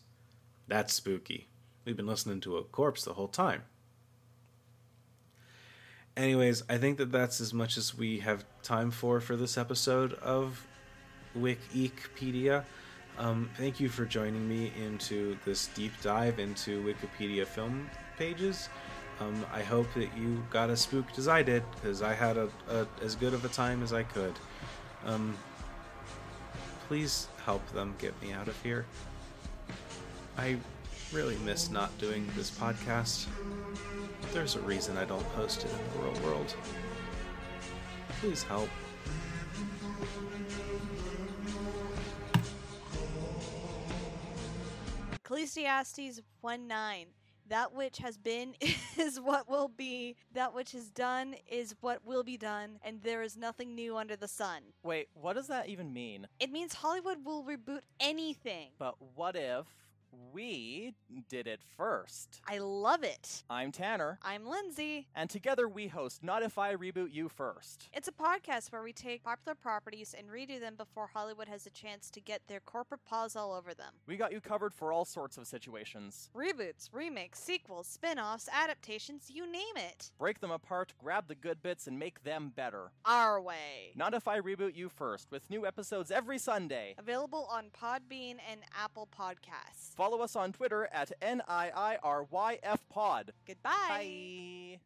That's 0.69 0.95
spooky. 0.95 1.49
We've 1.85 1.97
been 1.97 2.07
listening 2.07 2.41
to 2.41 2.57
a 2.57 2.65
corpse 2.65 3.05
the 3.05 3.15
whole 3.15 3.29
time. 3.29 3.63
Anyways, 6.17 6.63
I 6.71 6.79
think 6.79 6.97
that 6.97 7.13
that's 7.13 7.43
as 7.43 7.53
much 7.53 7.77
as 7.77 7.97
we 7.97 8.21
have 8.21 8.45
time 8.63 8.91
for 8.91 9.21
for 9.21 9.37
this 9.37 9.59
episode 9.59 10.15
of 10.15 10.67
Wikipedia. 11.39 12.65
Um, 13.19 13.51
thank 13.57 13.81
you 13.81 13.91
for 13.91 14.07
joining 14.07 14.49
me 14.49 14.73
into 14.83 15.37
this 15.45 15.67
deep 15.69 15.93
dive 16.03 16.39
into 16.39 16.83
Wikipedia 16.83 17.47
film 17.47 17.91
pages. 18.17 18.71
Um, 19.21 19.45
I 19.53 19.63
hope 19.63 19.93
that 19.95 20.09
you 20.17 20.43
got 20.51 20.71
as 20.71 20.81
spooked 20.81 21.19
as 21.19 21.29
I 21.29 21.43
did, 21.43 21.63
because 21.75 22.03
I 22.03 22.15
had 22.15 22.37
a, 22.37 22.49
a, 22.71 22.87
as 23.03 23.15
good 23.15 23.35
of 23.35 23.45
a 23.45 23.49
time 23.49 23.83
as 23.83 23.93
I 23.93 24.03
could. 24.03 24.35
Um, 25.05 25.37
please 26.89 27.29
help 27.45 27.67
them 27.73 27.95
get 27.99 28.21
me 28.23 28.33
out 28.33 28.49
of 28.49 28.63
here. 28.63 28.85
I 30.37 30.57
really 31.13 31.37
miss 31.45 31.71
not 31.71 31.97
doing 31.99 32.27
this 32.37 32.51
podcast. 32.51 33.27
There's 34.33 34.57
a 34.57 34.61
reason 34.61 34.97
I 34.97 35.05
don't 35.05 35.27
post 35.35 35.65
it 35.65 35.71
in 35.71 36.01
the 36.01 36.07
real 36.07 36.23
world. 36.23 36.55
Please 38.21 38.43
help. 38.43 38.69
Ecclesiastes 45.15 46.21
1 46.41 46.67
9. 46.67 47.07
That 47.49 47.73
which 47.75 47.99
has 47.99 48.17
been 48.17 48.55
is 48.99 49.21
what 49.21 49.49
will 49.49 49.69
be. 49.69 50.17
That 50.35 50.55
which 50.55 50.75
is 50.75 50.91
done 50.91 51.35
is 51.49 51.75
what 51.81 52.05
will 52.05 52.25
be 52.25 52.37
done, 52.37 52.79
and 52.83 53.01
there 53.03 53.23
is 53.23 53.37
nothing 53.37 53.75
new 53.75 53.97
under 53.97 54.17
the 54.17 54.29
sun. 54.29 54.63
Wait, 54.83 55.09
what 55.15 55.35
does 55.35 55.47
that 55.49 55.69
even 55.69 55.93
mean? 55.93 56.27
It 56.41 56.51
means 56.51 56.75
Hollywood 56.75 57.25
will 57.25 57.45
reboot 57.45 57.81
anything. 58.01 58.71
But 58.79 58.97
what 59.15 59.37
if 59.37 59.67
we 60.33 60.95
did 61.29 61.47
it 61.47 61.61
first? 61.77 62.41
I 62.49 62.59
love 62.59 63.03
it. 63.05 63.43
I'm 63.51 63.73
Tanner, 63.73 64.19
I'm 64.23 64.47
Lindsay. 64.47 65.09
and 65.15 65.29
together 65.29 65.69
we 65.69 65.89
host 65.89 66.23
Not 66.23 66.43
If 66.43 66.59
I 66.59 66.75
Reboot 66.75 67.13
You 67.13 67.29
First. 67.29 67.89
It's 67.93 68.09
a 68.09 68.13
podcast 68.13 68.73
where 68.73 68.83
we 68.83 68.93
take 68.93 69.25
popular 69.25 69.55
properties 69.55 70.15
and 70.17 70.29
redo 70.29 70.61
them 70.61 70.75
before 70.77 71.09
Hollywood 71.13 71.49
has 71.49 71.67
a 71.67 71.71
chance 71.71 72.11
to 72.11 72.21
get 72.21 72.43
their 72.49 72.61
corporate 72.61 73.05
paws 73.05 73.37
all 73.37 73.53
over 73.53 73.75
them. 73.75 73.93
We 74.07 74.17
got 74.17 74.33
you 74.33 74.41
covered 74.41 74.75
for 74.75 74.93
all 74.93 75.05
sorts 75.05 75.37
of 75.37 75.47
situations. 75.47 76.31
Reboots, 76.35 76.89
remakes, 76.93 77.39
sequels, 77.41 77.87
spin 77.87 78.19
offs, 78.19 78.49
adaptations, 78.53 79.31
you 79.33 79.51
name 79.51 79.77
it. 79.77 80.11
Break 80.19 80.41
them 80.41 80.51
apart, 80.51 80.93
grab 81.03 81.29
the 81.29 81.35
good 81.35 81.63
bits, 81.63 81.87
and 81.87 81.99
make 81.99 82.23
them 82.25 82.53
better. 82.55 82.93
Our 83.05 83.41
way. 83.41 83.93
Not 83.95 84.15
If 84.15 84.29
I 84.29 84.41
Reboot 84.41 84.75
You 84.77 84.89
First, 84.89 85.31
with 85.31 85.51
new 85.51 85.67
episodes 85.67 86.11
every 86.11 86.39
Sunday. 86.39 86.95
Available 86.99 87.49
on 87.51 87.67
Podbean 87.71 88.37
and 88.51 88.61
Apple 88.79 89.09
Podcasts. 89.19 89.95
Follow 89.97 90.06
us 90.15 90.37
on 90.37 90.53
Twitter 90.53 90.89
at 90.93 91.13
NIIRYF 91.21 92.79
Pod. 92.91 93.33
Goodbye. 93.47 93.71
Bye. 93.89 94.81